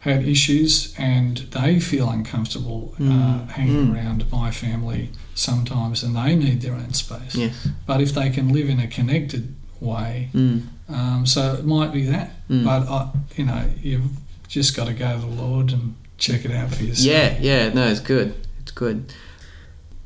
[0.00, 3.94] had issues and they feel uncomfortable uh, Mm, hanging mm.
[3.94, 7.34] around my family sometimes, and they need their own space.
[7.34, 7.68] Yes.
[7.86, 10.62] But if they can live in a connected way, Mm.
[10.88, 12.30] um, so it might be that.
[12.48, 12.64] Mm.
[12.64, 14.10] But I, you know, you've
[14.48, 17.06] just got to go to the Lord and check it out for yourself.
[17.06, 18.34] Yeah, yeah, no, it's good.
[18.60, 19.12] It's good.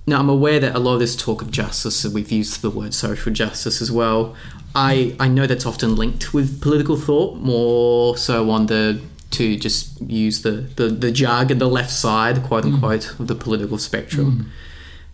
[0.07, 2.93] Now, I'm aware that a lot of this talk of justice, we've used the word
[2.93, 4.37] social justice as well.
[4.75, 9.01] I, I know that's often linked with political thought, more so on the,
[9.31, 12.75] to just use the, the, the jargon, the left side, quote mm.
[12.75, 14.33] unquote, of the political spectrum.
[14.33, 14.47] Mm.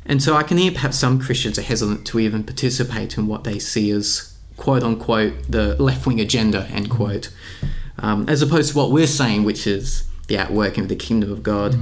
[0.06, 3.44] And so I can hear perhaps some Christians are hesitant to even participate in what
[3.44, 7.28] they see as quote unquote the left wing agenda, end quote,
[7.60, 7.68] mm.
[8.02, 11.42] um, as opposed to what we're saying, which is the outworking of the kingdom of
[11.42, 11.76] God.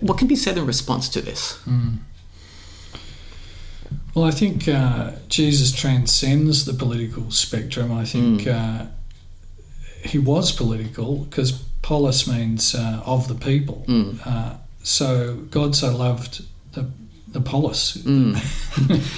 [0.00, 1.58] What can be said in response to this?
[1.66, 1.98] Mm.
[4.14, 7.92] Well, I think uh, Jesus transcends the political spectrum.
[7.92, 8.54] I think Mm.
[8.54, 8.86] uh,
[10.04, 13.84] he was political because polis means uh, of the people.
[13.86, 14.18] Mm.
[14.26, 16.86] Uh, so God so loved the
[17.28, 17.96] the polis.
[17.98, 18.36] Mm.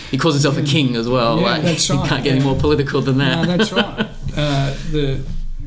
[0.10, 1.38] he calls himself a king as well.
[1.40, 3.46] Yeah, like, that's You right, can't get any more political than that.
[3.46, 4.00] No, that's right.
[4.36, 5.20] uh, the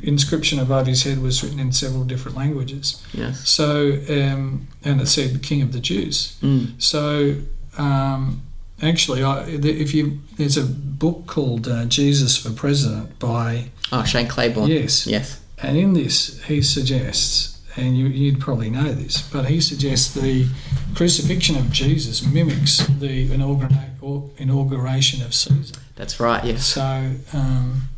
[0.03, 3.01] inscription above his head was written in several different languages.
[3.13, 3.47] Yes.
[3.49, 6.81] So, um, and it said "King of the Jews." Mm.
[6.81, 7.35] So,
[7.77, 8.41] um,
[8.81, 14.27] actually, I, if you there's a book called uh, "Jesus for President" by Oh, Shane
[14.27, 14.69] Claiborne.
[14.69, 15.39] yes, Yes.
[15.61, 20.47] and in this he suggests, and you, you'd probably know this, but he suggests the
[20.95, 25.75] crucifixion of Jesus mimics the inaugura- inauguration of Caesar.
[25.95, 26.43] That's right.
[26.43, 26.65] Yes.
[26.65, 27.89] So, um,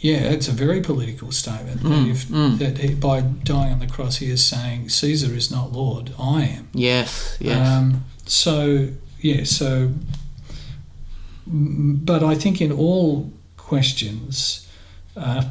[0.00, 1.82] yeah, it's a very political statement.
[1.82, 2.58] that Mm, if, mm.
[2.58, 6.44] That he, by dying on the cross, he is saying, Caesar is not Lord, I
[6.44, 6.68] am.
[6.72, 7.36] Yes.
[7.40, 7.68] Yes.
[7.68, 8.88] Um, so,
[9.20, 9.92] yeah, so,
[11.46, 14.66] but I think in all questions,
[15.16, 15.44] uh,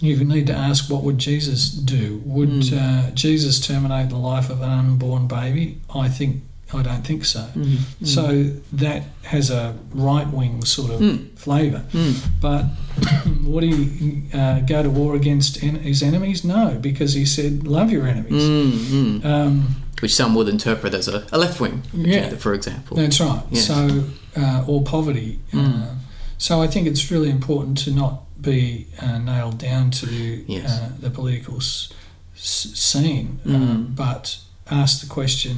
[0.00, 2.20] you need to ask what would Jesus do?
[2.24, 2.72] Would Mm.
[3.08, 5.80] uh, Jesus terminate the life of an unborn baby?
[5.94, 6.42] I think
[6.72, 7.40] I don't think so.
[7.54, 8.06] Mm, mm.
[8.06, 11.38] So that has a right wing sort of Mm.
[11.38, 11.84] flavour.
[11.92, 12.14] Mm.
[12.40, 12.64] But
[13.44, 16.42] would he uh, go to war against en- his enemies?
[16.44, 19.24] No, because he said, "Love your enemies." Mm, mm.
[19.24, 22.30] Um, Which some would interpret as a, a left wing Yeah.
[22.36, 22.96] for example.
[22.96, 23.42] that's right.
[23.50, 23.66] Yes.
[23.66, 24.04] So,
[24.36, 25.38] uh, or poverty.
[25.52, 25.82] Mm.
[25.82, 25.94] Uh,
[26.38, 30.06] so I think it's really important to not be uh, nailed down to
[30.46, 30.70] Yes.
[30.70, 31.88] uh, the political s-
[32.36, 33.54] s- scene, Mm.
[33.54, 34.38] um, but
[34.70, 35.56] ask the question.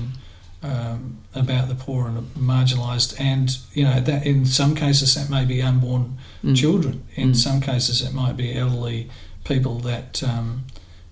[0.63, 5.45] Um, about the poor and marginalised, and you know that in some cases that may
[5.45, 6.57] be unborn Mm.
[6.57, 7.05] children.
[7.15, 7.37] In Mm.
[7.37, 9.09] some cases, it might be elderly
[9.45, 10.65] people that um,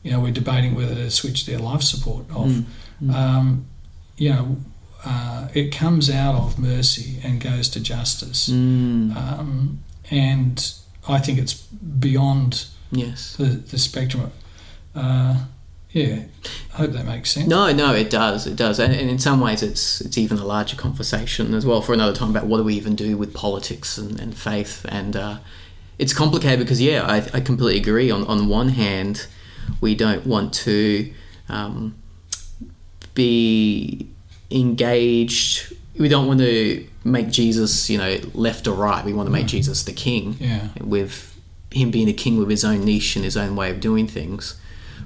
[0.03, 2.49] you know we're debating whether to switch their life support off.
[2.49, 2.65] Mm.
[3.03, 3.15] Mm.
[3.15, 3.67] Um,
[4.17, 4.57] you know,
[5.05, 9.15] uh, it comes out of mercy and goes to justice, Mm.
[9.15, 9.79] um,
[10.11, 10.73] and
[11.07, 13.37] I think it's beyond yes.
[13.37, 14.33] the, the spectrum.
[14.95, 15.45] Uh,
[15.95, 16.25] yeah,
[16.75, 17.47] I hope that makes sense.
[17.47, 20.45] No, no, it does, it does, and, and in some ways, it's it's even a
[20.45, 23.97] larger conversation as well for another time about what do we even do with politics
[23.97, 25.39] and, and faith, and uh,
[25.99, 28.11] it's complicated because yeah, I, I completely agree.
[28.11, 29.29] On on one hand,
[29.81, 31.13] we don't want to
[31.49, 31.95] um,
[33.15, 34.11] be
[34.51, 35.73] engaged.
[35.97, 39.05] We don't want to make Jesus, you know, left or right.
[39.05, 41.39] We want to make Jesus the king Yeah, with
[41.71, 44.57] him being a king with his own niche and his own way of doing things.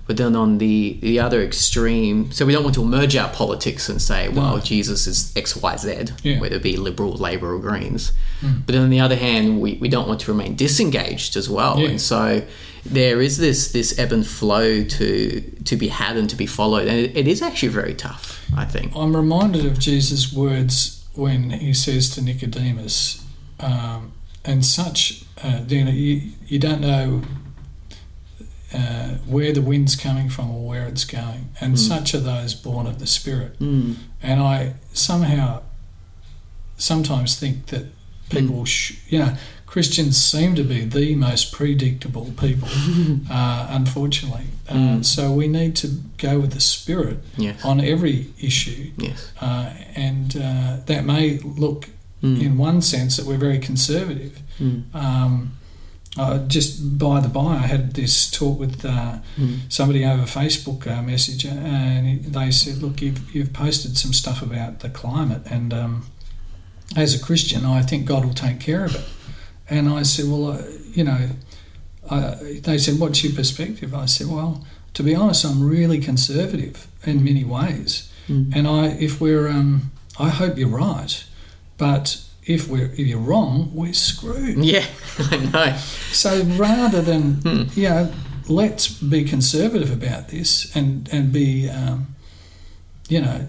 [0.09, 3.88] But then on the the other extreme, so we don't want to merge our politics
[3.90, 4.61] and say, well, No.
[4.61, 6.40] Jesus is X, Y, Z, Yeah.
[6.40, 8.12] whether it be Liberal, Labor, or Greens.
[8.40, 8.64] Mm.
[8.64, 11.78] But then on the other hand, we, we don't want to remain disengaged as well.
[11.78, 11.90] Yeah.
[11.90, 12.42] And so
[12.86, 16.88] there is this this ebb and flow to to be had and to be followed,
[16.88, 18.42] and it, it is actually very tough.
[18.56, 18.96] I think.
[18.96, 23.22] I'm reminded of Jesus' words when he says to Nicodemus,
[23.61, 24.12] um,
[24.44, 27.22] and such, uh, you know, you, you don't know
[28.75, 31.79] uh, where the wind's coming from or where it's going, and Mm.
[31.79, 33.59] such are those born of the Spirit.
[33.61, 33.97] Mm.
[34.23, 35.62] And I somehow
[36.77, 37.87] sometimes think that
[38.31, 39.35] people, sh- you know,
[39.66, 42.69] Christians seem to be the most predictable people,
[43.31, 44.47] uh, unfortunately.
[44.69, 45.05] Uh, Mm.
[45.05, 45.89] So we need to
[46.19, 47.64] go with the Spirit Yes.
[47.64, 48.91] on every issue.
[48.99, 49.31] Yes.
[49.41, 51.89] Uh, and uh, that may look,
[52.23, 52.41] Mm.
[52.43, 54.41] in one sense, that we're very conservative.
[54.61, 54.83] Mm.
[54.95, 55.53] Um,
[56.19, 59.59] uh, just by the by, I had this talk with uh, Mm.
[59.69, 64.81] somebody over Facebook uh, message, and they said, "Look, you've you've posted some stuff about
[64.81, 66.07] the climate, and um,
[66.97, 69.05] as a Christian, I think God will take care of it."
[69.71, 70.62] And I said, "Well, uh,
[70.95, 71.29] you know,"
[72.11, 74.64] I, they said, "What's your perspective?" I said, "Well,
[74.95, 78.53] to be honest, I'm really conservative in many ways, Mm.
[78.57, 81.25] and I if we're um, I hope you're right,
[81.77, 84.59] but." If we're if you're wrong, we're screwed.
[84.74, 84.86] Yeah,
[85.18, 85.76] I know.
[86.12, 87.62] So rather than Hmm.
[87.80, 88.12] you know,
[88.49, 92.07] let's be conservative about this and and be, um,
[93.09, 93.46] you know,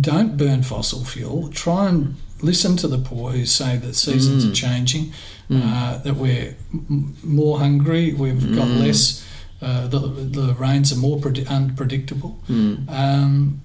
[0.00, 1.48] don't burn fossil fuel.
[1.52, 4.50] Try and listen to the poor who say that seasons Mm.
[4.50, 5.12] are changing,
[5.50, 5.62] Mm.
[5.62, 8.80] uh, that we're m- more hungry, we've got Mm.
[8.80, 9.22] less,
[9.60, 9.98] uh, the,
[10.38, 12.38] the rains are more predi- unpredictable.
[12.48, 12.88] Mm.
[12.88, 13.60] Um,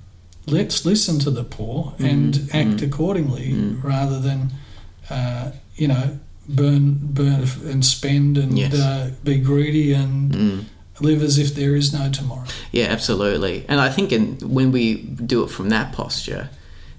[0.45, 3.81] let's listen to the poor and Mm, act mm, accordingly mm.
[3.83, 4.51] rather than,
[5.09, 8.73] uh, you know, burn, burn and spend and Yes.
[8.73, 10.63] uh, be greedy and Mm.
[11.01, 12.45] live as if there is no tomorrow.
[12.71, 13.65] Yeah, absolutely.
[13.67, 16.49] And I think in, when we do it from that posture,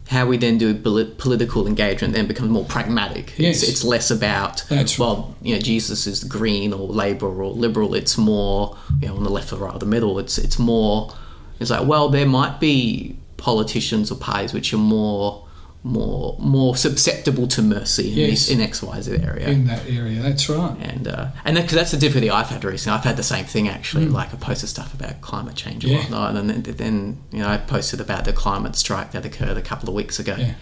[0.09, 3.33] how we then do poli- political engagement then becomes more pragmatic.
[3.39, 3.63] Yes.
[3.63, 7.95] It's, it's less about, That's well, you know, Jesus is green or Labour or Liberal.
[7.95, 10.19] It's more, you know, on the left or right or the middle.
[10.21, 11.13] It's, it's more,
[11.59, 15.46] it's like, well, there might be politicians or parties which are more
[15.87, 18.30] more more susceptible to mercy in, Yes.
[18.30, 19.49] this, in X Y Z area.
[19.49, 20.76] In that area, that's right.
[20.80, 22.99] and uh, and because that's the difficulty I've had recently.
[22.99, 24.07] I've had the same thing actually.
[24.07, 25.97] Like I posted stuff about climate change and Mm.
[25.97, 26.03] Yeah.
[26.03, 29.62] whatnot, and then, then you know I posted about the climate strike that occurred a
[29.62, 30.34] couple of weeks ago.
[30.39, 30.55] Yeah.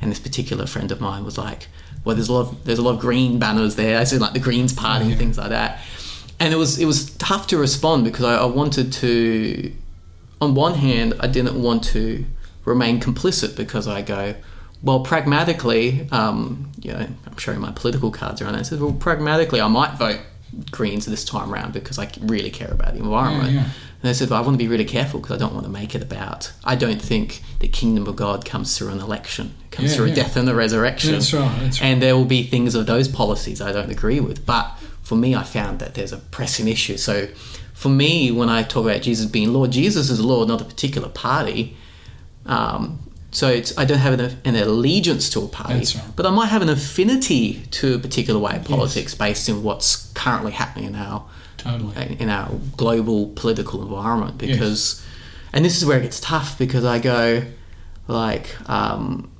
[0.00, 1.66] and this particular friend of mine was like,
[2.04, 4.32] "Well, there's a lot of there's a lot of green banners there, I in like
[4.32, 5.10] the Greens Party Yeah.
[5.12, 5.80] and things like that."
[6.38, 9.72] And it was it was tough to respond because I, I wanted to.
[10.40, 12.24] On one hand, I didn't want to
[12.64, 14.36] remain complicit because I go,
[14.82, 18.54] well, pragmatically, um, you know, I'm showing my political cards around.
[18.56, 20.20] I said, well, pragmatically, I might vote
[20.70, 23.52] Greens this time around because I really care about the environment.
[23.52, 23.64] Yeah, yeah.
[24.00, 25.72] And they said, well, I want to be really careful because I don't want to
[25.72, 26.52] make it about.
[26.64, 29.54] I don't think the kingdom of God comes through an election.
[29.64, 31.12] It comes Yeah, through a death and a resurrection.
[31.12, 31.86] That's right, that's right.
[31.88, 34.46] And there will be things of those policies I don't agree with.
[34.46, 34.70] But
[35.02, 36.96] for me, I found that there's a pressing issue.
[36.96, 37.26] So
[37.74, 41.08] for me, when I talk about Jesus being Lord, Jesus is Lord, not a particular
[41.08, 41.76] party.
[42.46, 43.00] Um,
[43.30, 46.16] so it's, I don't have an, an allegiance to a party, That's right.
[46.16, 50.10] but I might have an affinity to a particular way of politics based in what's
[50.14, 51.24] currently happening in our
[51.58, 52.16] Totally.
[52.20, 55.04] in our global political environment because
[55.52, 57.42] and this is where it gets tough because I go
[58.06, 59.30] like um,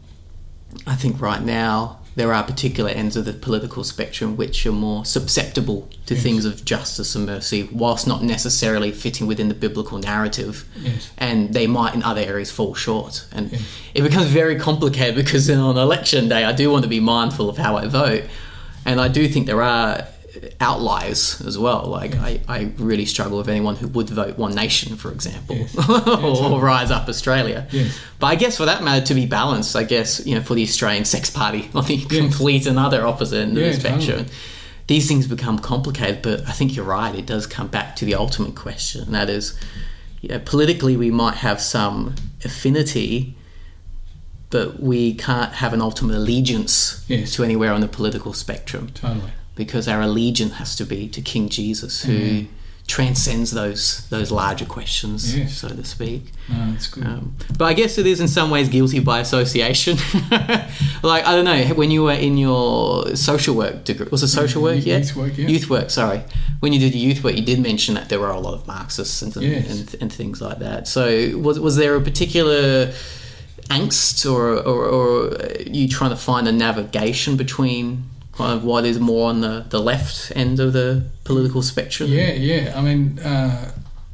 [0.86, 5.04] I think right now there are particular ends of the political spectrum which are more
[5.04, 6.22] susceptible to Yes.
[6.22, 11.10] things of justice and mercy whilst not necessarily fitting within the biblical narrative Yes.
[11.16, 13.62] and they might in other areas fall short and Yes.
[13.94, 17.48] it becomes very complicated because then on election day I do want to be mindful
[17.48, 18.24] of how I vote
[18.84, 20.06] and I do think there are
[20.60, 24.96] outliers as well like I, I really struggle with anyone who would vote One Nation
[24.96, 25.76] for example Yes.
[25.88, 27.98] or Rise Up Australia Yes.
[28.18, 30.62] but I guess for that matter to be balanced I guess you know for the
[30.62, 34.28] Australian Sex Party on the complete another opposite end of Yeah, the spectrum totally.
[34.86, 37.14] these things become complicated, but I think you're right.
[37.14, 39.58] It does come back to the ultimate question, and that is,
[40.22, 43.36] you know, politically we might have some affinity,
[44.50, 47.34] but we can't have an ultimate allegiance Yes.
[47.34, 49.30] to anywhere on the political spectrum Totally.
[49.58, 52.46] Because our allegiance has to be to King Jesus, who Mhm.
[52.86, 55.58] transcends those those larger questions, Yes.
[55.60, 56.22] so to speak.
[56.48, 57.04] No, it's good.
[57.04, 59.98] Um, but I guess it is in some ways guilty by association.
[61.02, 64.62] like I don't know when you were in your social work degree, was it social
[64.62, 65.00] work Youth- yet?
[65.04, 65.48] youth work, yeah.
[65.52, 65.90] Youth work.
[65.90, 66.20] Sorry,
[66.60, 69.20] when you did youth work, you did mention that there were a lot of Marxists
[69.22, 69.68] and Yes.
[69.72, 70.88] and, and things like that.
[70.88, 71.02] So
[71.46, 72.92] was was there a particular
[73.70, 75.36] angst or, or or
[75.66, 78.04] you trying to find a navigation between
[78.38, 82.08] kind of what is more on the, the left end of the political spectrum?
[82.10, 82.72] Yeah, yeah.
[82.78, 83.72] I mean, uh,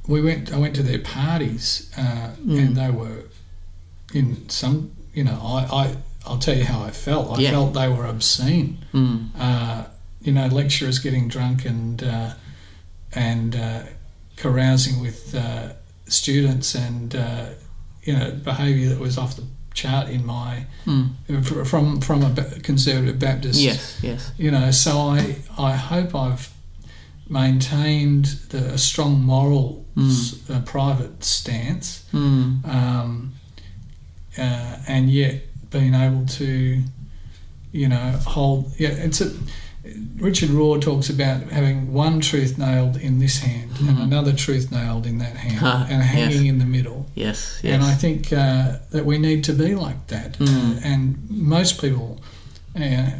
[0.08, 0.52] we went.
[0.52, 2.58] I went to their parties, uh, Mm.
[2.62, 3.24] and they were
[4.12, 4.76] in some.
[5.12, 5.96] You know, I, I
[6.26, 7.38] I'll tell you how I felt.
[7.38, 7.50] I Yeah.
[7.50, 8.78] felt they were obscene.
[8.92, 9.28] Mm.
[9.38, 9.84] Uh,
[10.22, 12.30] you know, lecturers getting drunk and uh,
[13.12, 13.82] and uh,
[14.36, 15.68] carousing with uh,
[16.06, 17.46] students, and uh,
[18.02, 19.44] you know, behaviour that was off the
[19.74, 21.66] chart in my Mm.
[21.66, 22.30] from from a
[22.62, 24.30] conservative Baptist Yes, yes.
[24.38, 26.48] you know so i i hope i've
[27.28, 32.64] maintained the, a strong moral s- uh, private stance Mm.
[32.68, 33.32] um,
[34.38, 36.82] uh, and yet being able to
[37.72, 39.30] you know hold yeah it's a
[40.16, 44.02] Richard Rohr talks about having one truth nailed in this hand and Mhm.
[44.04, 46.50] another truth nailed in that hand Ah, and hanging yes.
[46.52, 47.06] in the middle.
[47.14, 47.74] Yes, yes.
[47.74, 50.38] And I think uh, that we need to be like that.
[50.38, 50.80] Mm.
[50.84, 52.20] And most people
[52.80, 53.10] uh,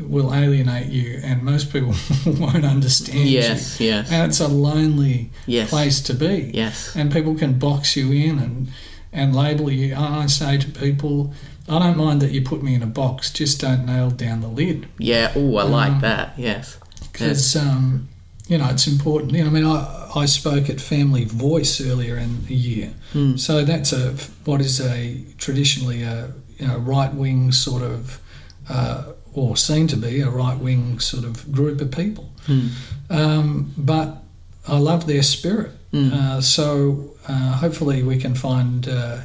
[0.00, 1.94] will alienate you, and most people
[2.26, 3.86] won't understand yes, you.
[3.86, 6.50] yes, And it's a lonely yes, place to be.
[6.52, 6.92] yes.
[6.96, 8.68] And people can box you in and
[9.12, 9.94] and label you.
[9.96, 11.32] I say to people,
[11.68, 14.48] I don't mind that you put me in a box, just don't nail down the
[14.48, 14.88] lid.
[14.98, 15.32] Yeah.
[15.36, 16.34] Oh, I like Um, that.
[16.38, 16.78] Yes.
[17.12, 18.08] Because, um,
[18.48, 19.32] you know, it's important.
[19.32, 22.92] You know, I mean, I, I spoke at Family Voice earlier in the year.
[23.12, 23.38] Mm.
[23.38, 24.14] So that's a
[24.44, 28.20] what is a traditionally a you know, right wing sort of,
[28.68, 32.30] uh, or seen to be a right wing sort of group of people.
[32.46, 32.70] Mm.
[33.10, 34.22] Um, but
[34.66, 35.72] I love their spirit.
[35.92, 36.12] Mm.
[36.12, 39.20] Uh, so uh, hopefully we can find uh,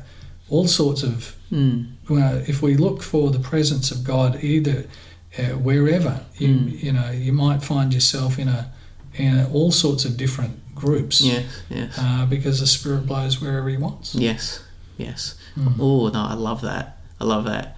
[0.49, 1.35] all sorts of.
[1.53, 1.85] Mm.
[2.09, 4.85] Well, if we look for the presence of God, either
[5.37, 6.83] uh, wherever you Mm.
[6.83, 8.71] you know you might find yourself in a
[9.15, 11.21] in a, all sorts of different groups.
[11.21, 14.15] Yes, yes, Uh, because the Spirit blows wherever He wants.
[14.15, 14.59] yes,
[14.97, 15.35] yes.
[15.57, 15.75] Mm.
[15.79, 16.97] Oh no, I love that.
[17.21, 17.77] I love that.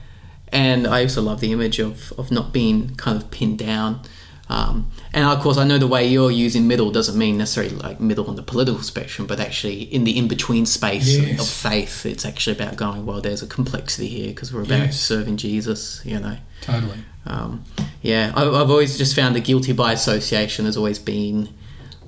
[0.52, 4.00] And I also love the image of, of not being kind of pinned down.
[4.48, 8.00] Um, and of course, I know the way you're using middle doesn't mean necessarily like
[8.00, 11.40] middle on the political spectrum, but actually in the in between space Yes.
[11.40, 15.00] of faith, it's actually about going, well, there's a complexity here because we're about Yes.
[15.02, 16.38] serving Jesus, you know.
[16.62, 17.00] Totally.
[17.26, 17.64] Um,
[18.04, 21.50] yeah, I, I've always just found the guilty by association has always been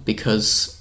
[0.05, 0.79] because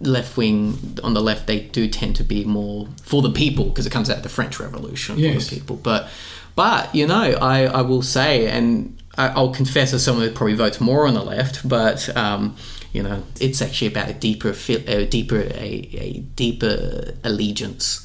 [0.00, 3.86] left wing on the left they do tend to be more for the people because
[3.86, 5.48] it comes out of the French Revolution Yes.
[5.48, 5.76] for the people.
[5.76, 6.08] But
[6.54, 10.54] but you know, I, I will say, and I, I'll confess as someone who probably
[10.56, 12.56] votes more on the left, but um,
[12.92, 18.02] you know, it's actually about a deeper, a deeper, a, a deeper allegiance.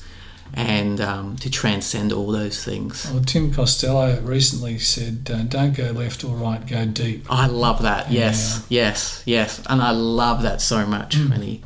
[0.53, 3.09] and um, to transcend all those things.
[3.09, 7.83] Well, Tim Costello recently said, uh, "Don't go left or right, go deep." I love
[7.83, 8.11] that.
[8.11, 11.29] Yes, yes, yes, and I love that so much Mm.
[11.29, 11.61] when he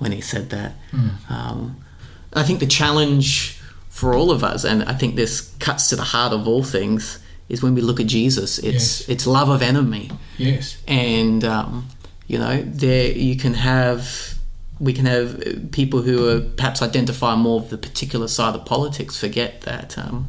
[0.00, 0.74] when he said that.
[1.28, 1.76] Um,
[2.32, 6.02] I think the challenge for all of us, and I think this cuts to the
[6.02, 8.58] heart of all things, is when we look at Jesus.
[8.58, 9.08] It's Yes.
[9.08, 11.88] it's love of enemy, Yes, and um,
[12.26, 14.34] you know there you can have
[14.80, 19.16] we can have people who are perhaps identify more of the particular side of politics
[19.16, 20.28] forget that um,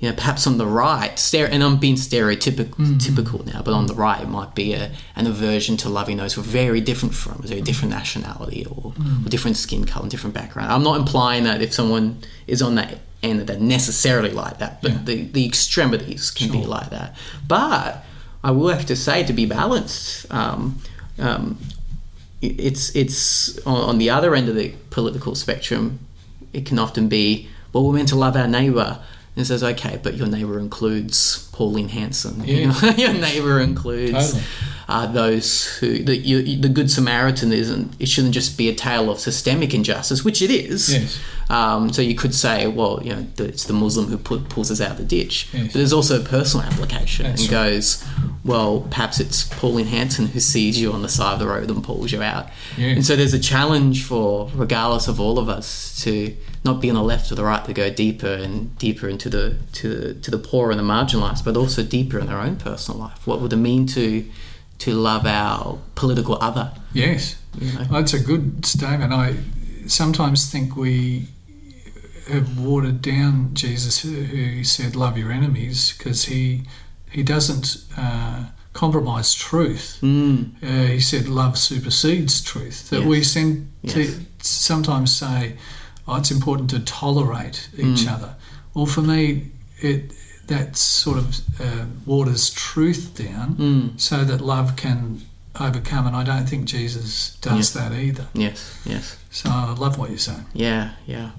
[0.00, 3.86] you know perhaps on the right stere- and I'm being stereotypical typical now but on
[3.86, 7.14] the right it might be a, an aversion to loving those who are very different
[7.14, 8.94] from us, a different nationality or,
[9.24, 12.98] or different skin color different background I'm not implying that if someone is on that
[13.22, 14.98] end that they're necessarily like that but Yeah.
[15.04, 17.14] the, the extremities can be like that
[17.46, 18.04] but
[18.42, 20.78] I will have to say to be balanced um,
[21.18, 21.58] um,
[22.42, 25.98] it's it's on, on the other end of the political spectrum.
[26.54, 28.98] It can often be well, we're meant to love our neighbour,
[29.40, 32.42] and says okay, but your neighbour includes Pauline Hanson.
[32.46, 32.94] Yeah.
[32.96, 34.42] your neighbour includes Totally.
[34.88, 37.94] uh, those who the you, the Good Samaritan isn't.
[37.98, 40.92] It shouldn't just be a tale of systemic injustice, which it is.
[40.92, 41.18] Yes.
[41.50, 44.70] Um, so you could say, well, you know, the- it's the Muslim who put, pulls
[44.70, 45.48] us out of the ditch.
[45.52, 45.64] Yes.
[45.66, 47.70] But there's also a personal application That's and right.
[47.70, 48.04] goes,
[48.44, 51.82] well, perhaps it's Pauline Hanson who sees you on the side of the road and
[51.82, 52.48] pulls you out.
[52.76, 52.88] Yeah.
[52.90, 56.96] And so there's a challenge for, regardless of all of us, to not be on
[56.96, 60.30] the left or the right, to go deeper and deeper into the to the, to
[60.30, 63.26] the poor and the marginalised, but also deeper in their own personal life.
[63.26, 64.24] What would it mean to
[64.80, 66.72] to love our political other?
[66.92, 67.84] yes, You know?
[67.84, 69.12] that's a good statement.
[69.12, 69.36] I
[69.86, 71.28] sometimes think we
[72.28, 76.62] have watered down Jesus, who- who said, "Love your enemies," because he
[77.10, 79.98] he doesn't uh, compromise truth.
[80.00, 80.50] Mm.
[80.62, 82.88] Uh, he said love supersedes truth.
[82.90, 83.08] That Yes.
[83.08, 84.14] we send to Yes.
[84.42, 85.54] sometimes say,
[86.10, 88.12] oh, it's important to tolerate each Mm.
[88.14, 88.34] other.
[88.74, 89.48] Well, for me,
[89.80, 90.12] it
[90.46, 94.00] that sort of uh, waters truth down Mm.
[94.00, 95.22] so that love can
[95.60, 96.08] overcome.
[96.08, 98.26] And I don't think Jesus does that either.
[98.34, 99.16] Yes, yes.
[99.30, 100.46] So I love what you're saying.
[100.52, 101.30] Yeah, yeah.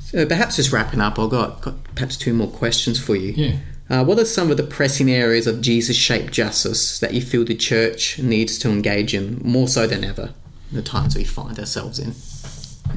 [0.00, 3.32] So perhaps just wrapping up, I've got, got perhaps two more questions for you.
[3.32, 3.56] Yeah.
[3.88, 7.44] Uh, what are some of the pressing areas of Jesus shaped justice that you feel
[7.46, 10.34] the church needs to engage in more so than ever
[10.70, 12.14] in the times we find ourselves in?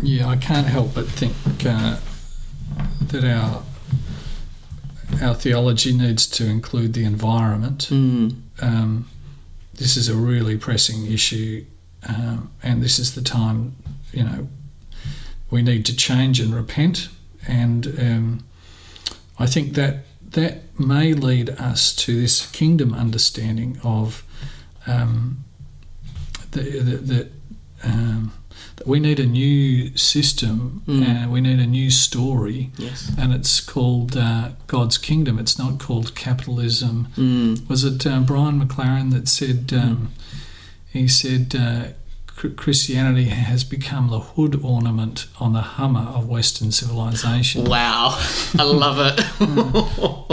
[0.01, 1.35] Yeah, I can't help but think
[1.65, 1.99] uh,
[3.01, 3.63] that our
[5.21, 7.87] our theology needs to include the environment.
[7.89, 8.35] Mm.
[8.61, 9.07] Um,
[9.73, 11.65] this is a really pressing issue,
[12.07, 13.75] um, and this is the time.
[14.11, 14.47] You know,
[15.49, 17.09] we need to change and repent,
[17.47, 18.45] and um,
[19.39, 24.23] I think that that may lead us to this kingdom understanding of
[24.85, 25.45] um,
[26.51, 26.61] the-
[27.01, 27.29] the-
[28.77, 31.05] that we need a new system Mm.
[31.07, 33.11] and we need a new story, Yes.
[33.17, 35.39] and it's called uh, God's kingdom.
[35.39, 37.07] It's not called capitalism.
[37.17, 37.67] Mm.
[37.69, 39.71] Was it uh, Brian McLaren that said?
[39.73, 40.11] Um,
[40.91, 41.85] he said uh,
[42.57, 47.63] Christianity has become the hood ornament on the Hummer of Western civilization.
[47.65, 48.17] Wow,
[48.59, 49.19] I love it.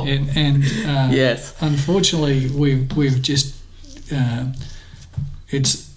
[0.05, 1.55] And, and uh, yes.
[1.61, 3.55] unfortunately, we've we've just
[4.13, 4.47] uh,
[5.49, 5.92] it's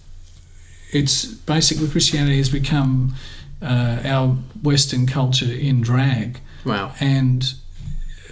[0.91, 3.15] it's basically Christianity has become
[3.61, 4.27] uh, our
[4.63, 6.93] Western culture in drag, Wow.
[6.99, 7.53] and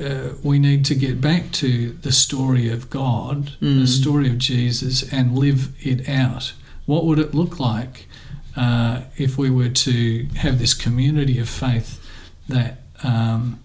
[0.04, 3.88] uh, we need to get back to the story of God, the Mm.
[3.88, 6.54] story of Jesus, and live it out.
[6.86, 8.08] What would it look like
[8.56, 12.00] uh, if we were to have this community of faith
[12.50, 13.60] that um,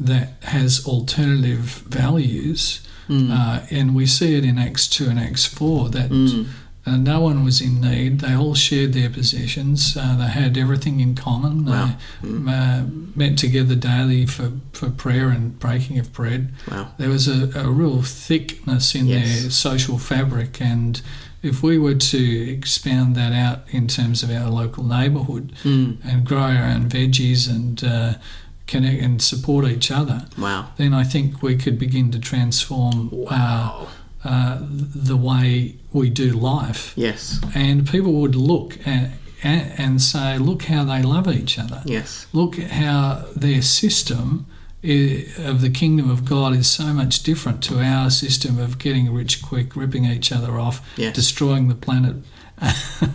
[0.00, 2.80] that has alternative values?
[3.08, 3.30] Mm.
[3.30, 6.46] Uh, and we see it in Acts 2 and Acts 4 that Mm.
[6.86, 8.20] Uh, no one was in need.
[8.20, 9.96] They all shared their possessions.
[9.96, 11.64] Uh, they had everything in common.
[11.64, 11.96] Wow.
[12.22, 12.48] They Mm.
[12.48, 16.52] uh, met together daily for, for prayer and breaking of bread.
[16.70, 16.88] Wow.
[16.98, 19.40] There was a, a real thickness in Yes.
[19.42, 20.60] their social fabric.
[20.60, 21.00] And
[21.42, 25.96] if we were to expand that out in terms of our local neighbourhood Mm.
[26.04, 28.14] and grow our own veggies and uh,
[28.66, 30.68] connect and support each other, Wow.
[30.76, 33.86] then I think we could begin to transform uh, Wow.
[33.86, 33.90] uh,
[34.24, 37.40] the way we do life yes.
[37.54, 39.10] and people would look at,
[39.42, 41.82] at, and say, look how they love each other.
[41.84, 42.26] Yes.
[42.32, 44.46] Look how their system
[44.82, 49.42] of the kingdom of God is so much different to our system of getting rich
[49.42, 51.14] quick, ripping each other off, Yes.
[51.14, 52.16] destroying the planet.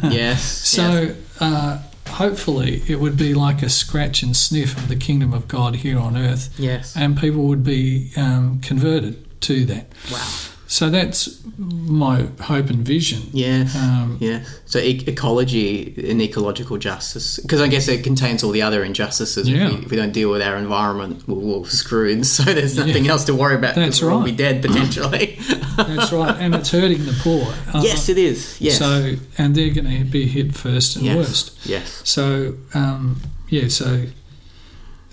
[0.03, 0.43] Yes.
[0.43, 5.47] So, uh, hopefully, it would be like a scratch and sniff of the kingdom of
[5.47, 6.95] God here on earth, Yes.
[6.95, 9.87] and people would be um, converted to that.
[10.11, 10.27] Wow.
[10.69, 13.23] So that's my hope and vision.
[13.33, 13.75] Yes.
[13.75, 14.43] Um, yeah.
[14.65, 19.49] So e- ecology and ecological justice, because I guess it contains all the other injustices.
[19.49, 19.65] Yeah.
[19.65, 22.23] If, we, if we don't deal with our environment, we're, we're screwed.
[22.29, 23.75] So there's nothing else to worry about.
[23.75, 24.13] That's right.
[24.13, 25.39] we'll be dead potentially.
[25.77, 27.51] That's right, and it's hurting the poor.
[27.73, 28.61] Uh, yes, it is.
[28.61, 28.77] Yes.
[28.77, 31.17] So, and they're going to be hit first and yes.
[31.17, 31.65] worst.
[31.65, 32.01] Yes.
[32.07, 33.67] So, um, yeah.
[33.69, 34.05] So,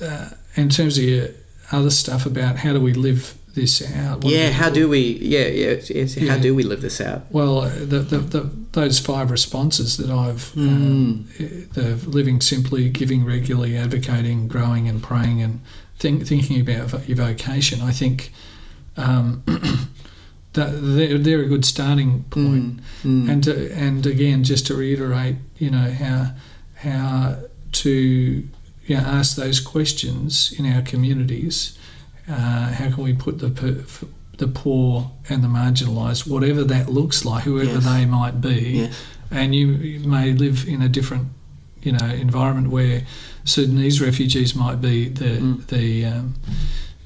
[0.02, 1.28] uh, in terms of your
[1.72, 4.22] other stuff about how do we live this out?
[4.22, 4.46] what Yeah.
[4.48, 5.18] do How do we?
[5.20, 5.48] Yeah.
[5.48, 5.80] Yeah.
[6.02, 7.26] It's, How do we live this out?
[7.30, 10.68] Well, uh, the, the, the, those five responses that I've, Mm.
[10.68, 15.60] um, uh, the living simply, giving regularly, advocating, growing, and praying, and
[15.98, 18.30] think, thinking about your vocation, I think
[18.96, 19.42] um,
[20.52, 22.80] that they're, they're a good starting point.
[23.02, 23.28] Mm, mm.
[23.30, 26.32] And to, and again, just to reiterate, you know how
[26.74, 27.38] how
[27.72, 31.76] to you know, ask those questions in our communities.
[32.28, 33.84] Uh, how can we put the per-
[34.38, 37.84] the poor and the marginalised, whatever that looks like, whoever Yes.
[37.84, 38.90] they might be,
[39.30, 41.28] and you, you may live in a different
[41.82, 43.02] you know environment where
[43.44, 45.66] Sudanese refugees might be the Mm.
[45.68, 46.34] the um,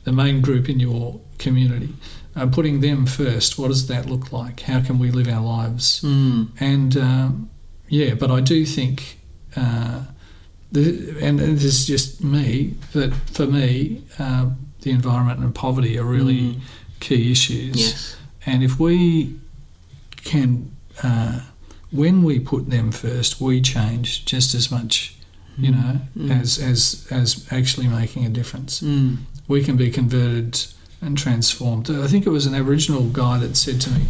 [0.05, 1.91] the main group in your community.
[2.37, 4.61] Uh, putting them first, what does that look like?
[4.61, 6.01] How can we live our lives?
[6.03, 6.49] Mm.
[6.61, 7.51] And um,
[7.89, 9.19] yeah, but I do think,
[9.57, 10.05] uh,
[10.73, 16.05] the, and this is just me, but for me, um, the environment and poverty are
[16.05, 16.61] really Mm.
[17.01, 17.77] key issues.
[17.77, 18.17] Yes.
[18.47, 19.35] And if we
[20.25, 20.71] can,
[21.03, 21.41] uh,
[21.91, 25.15] when we put them first, we change just as much,
[25.59, 26.31] you know, Mm.
[26.41, 28.81] as, as, as actually making a difference.
[28.81, 29.19] Mm.
[29.49, 30.65] We can be converted
[31.03, 31.91] and transformed.
[31.91, 34.03] I think it was an Aboriginal guy that said to me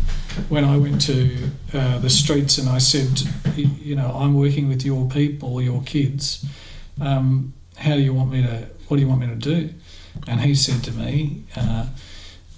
[0.49, 3.23] when I went to uh, the streets and I said,
[3.57, 6.45] you know, I'm working with your people, your kids.
[7.01, 8.67] Um, how do you want me to?
[8.89, 9.71] What do you want me to do?
[10.27, 11.87] And he said to me, uh,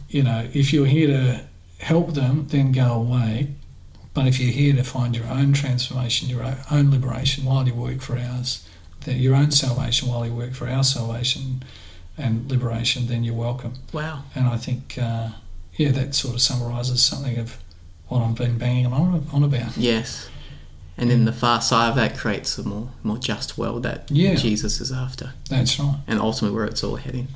[0.09, 1.45] you know, if you're here to
[1.79, 3.55] help them, then go away.
[4.15, 8.01] But if you're here to find your own transformation, your own- liberation while you work
[8.01, 8.67] for ours,
[9.07, 11.63] your own salvation while you work for our salvation
[12.19, 13.75] and liberation, then you're welcome.
[13.93, 14.25] Wow.
[14.35, 15.31] And I think, uh,
[15.77, 17.57] yeah, that sort of summarises something of
[18.09, 19.77] what I've been banging on, on about.
[19.79, 20.29] Yes.
[20.99, 24.35] And then the far side of that creates a more more just world that Yeah.
[24.35, 27.29] Jesus is after, That's right, and ultimately where it's all heading.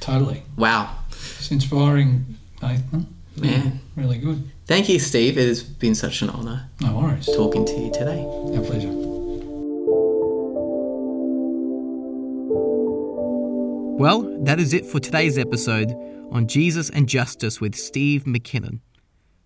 [0.00, 0.42] Totally.
[0.56, 3.14] Wow, It's inspiring, Nathan.
[3.36, 3.80] man!
[3.96, 4.50] Really good.
[4.66, 5.36] Thank you, Steve.
[5.38, 7.26] It has been such an honour No worries.
[7.26, 8.20] talking to you today.
[8.22, 8.92] Our pleasure.
[14.00, 15.92] Well, that is it for today's episode
[16.30, 18.78] on Jesus and Justice with Steve McKinnon.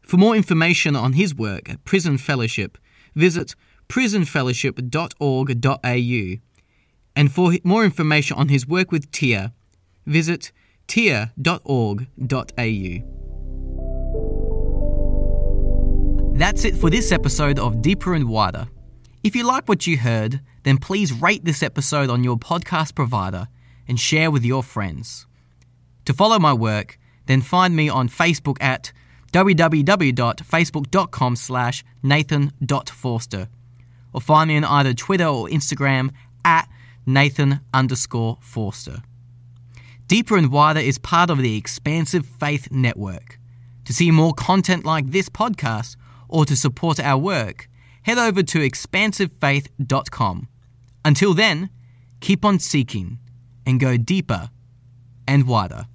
[0.03, 2.77] For more information on his work at Prison Fellowship,
[3.15, 3.55] visit
[3.89, 6.37] prisonfellowship.org.au.
[7.17, 9.53] And for more information on his work with TEAR,
[10.07, 10.53] visit
[10.87, 12.03] tear.org.au.
[16.35, 18.67] That's it for this episode of Deeper and Wider.
[19.23, 23.49] If you like what you heard, then please rate this episode on your podcast provider
[23.87, 25.27] and share with your friends.
[26.07, 28.93] To follow my work, then find me on Facebook at
[29.33, 33.49] www.facebook.com slash nathan.forster
[34.13, 36.11] or find me on either Twitter or Instagram
[36.45, 36.69] at
[37.07, 39.03] nathan underscore forster.
[40.07, 43.39] Deeper and Wider is part of the Expansive Faith Network.
[43.87, 45.97] To see more content like this podcast
[46.29, 47.69] or to support our work,
[48.03, 50.49] head over to expansivefaith.com.
[51.05, 51.71] Until then,
[52.21, 53.19] keep on seeking
[53.67, 54.51] and go deeper
[55.27, 55.87] and wider.